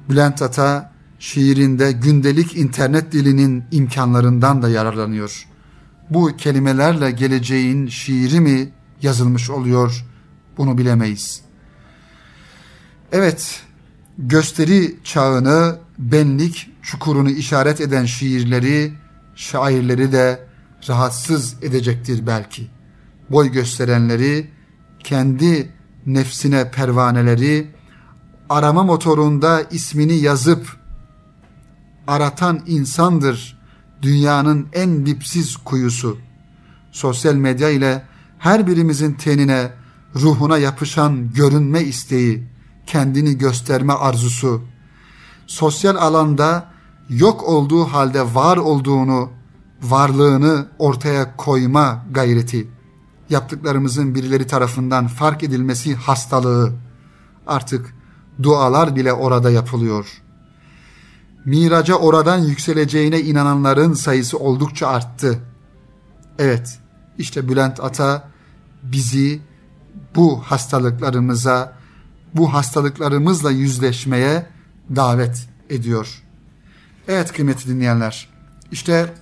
[0.09, 0.94] Bülent Ata
[1.25, 5.47] şiirinde gündelik internet dilinin imkanlarından da yararlanıyor.
[6.09, 8.69] bu kelimelerle geleceğin şiiri mi
[9.01, 10.05] yazılmış oluyor
[10.57, 11.41] bunu bilemeyiz.
[13.11, 13.61] Evet,
[14.17, 18.93] gösteri çağını, benlik çukurunu işaret eden şiirleri,
[19.35, 20.47] şairleri de
[20.89, 22.67] rahatsız edecektir belki.
[23.29, 24.49] Boy gösterenleri,
[24.99, 25.69] kendi
[26.05, 27.67] nefsine pervaneleri,
[28.49, 30.84] arama motorunda ismini yazıp
[32.07, 33.59] aratan insandır
[34.01, 36.17] dünyanın en dipsiz kuyusu.
[36.91, 38.05] Sosyal medya ile
[38.39, 39.71] her birimizin tenine,
[40.15, 42.47] ruhuna yapışan görünme isteği,
[42.85, 44.61] kendini gösterme arzusu,
[45.47, 46.71] sosyal alanda
[47.09, 49.29] yok olduğu halde var olduğunu,
[49.81, 52.67] varlığını ortaya koyma gayreti,
[53.29, 56.73] yaptıklarımızın birileri tarafından fark edilmesi hastalığı,
[57.47, 57.95] artık
[58.43, 60.24] dualar bile orada yapılıyor.
[61.45, 65.39] Miraca oradan yükseleceğine inananların sayısı oldukça arttı.
[66.39, 66.79] Evet,
[67.17, 68.27] işte Bülent Ata
[68.83, 69.41] bizi
[70.15, 71.73] bu hastalıklarımıza,
[72.33, 74.45] bu hastalıklarımızla yüzleşmeye
[74.95, 76.23] davet ediyor.
[77.07, 78.29] Evet kıymetli dinleyenler,
[78.71, 79.13] işte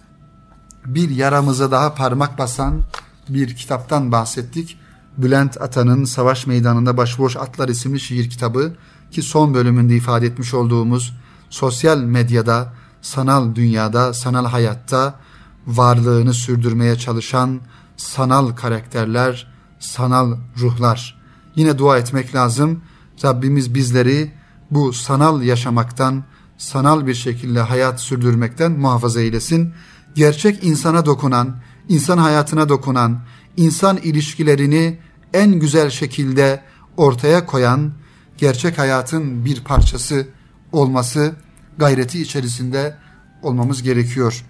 [0.85, 2.81] bir yaramıza daha parmak basan
[3.29, 4.79] bir kitaptan bahsettik.
[5.17, 8.75] Bülent Atan'ın Savaş Meydanında Başboş Atlar isimli şiir kitabı
[9.11, 11.13] ki son bölümünde ifade etmiş olduğumuz
[11.53, 15.19] sosyal medyada, sanal dünyada, sanal hayatta
[15.67, 17.61] varlığını sürdürmeye çalışan
[17.97, 19.47] sanal karakterler,
[19.79, 21.21] sanal ruhlar.
[21.55, 22.81] Yine dua etmek lazım.
[23.25, 24.33] Rabbimiz bizleri
[24.71, 26.23] bu sanal yaşamaktan,
[26.57, 29.73] sanal bir şekilde hayat sürdürmekten muhafaza eylesin.
[30.15, 31.55] Gerçek insana dokunan,
[31.89, 33.19] insan hayatına dokunan,
[33.57, 34.99] insan ilişkilerini
[35.33, 36.63] en güzel şekilde
[36.97, 37.93] ortaya koyan,
[38.37, 40.27] gerçek hayatın bir parçası
[40.71, 41.42] olması
[41.77, 42.97] gayreti içerisinde
[43.41, 44.45] olmamız gerekiyor.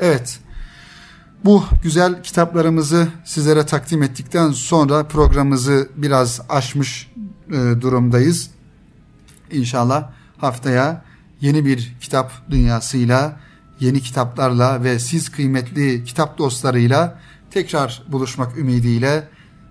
[0.00, 0.40] Evet,
[1.44, 7.12] bu güzel kitaplarımızı sizlere takdim ettikten sonra programımızı biraz aşmış
[7.48, 8.50] e, durumdayız.
[9.50, 11.04] İnşallah haftaya
[11.40, 13.40] yeni bir kitap dünyasıyla,
[13.80, 17.18] yeni kitaplarla ve siz kıymetli kitap dostlarıyla
[17.50, 19.28] tekrar buluşmak ümidiyle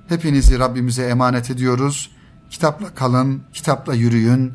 [0.10, 2.12] hepinizi Rabbimize emanet ediyoruz.
[2.50, 4.54] Kitapla kalın, kitapla yürüyün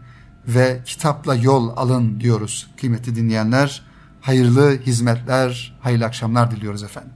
[0.49, 3.83] ve kitapla yol alın diyoruz kıymetli dinleyenler.
[4.21, 7.13] Hayırlı hizmetler, hayırlı akşamlar diliyoruz efendim.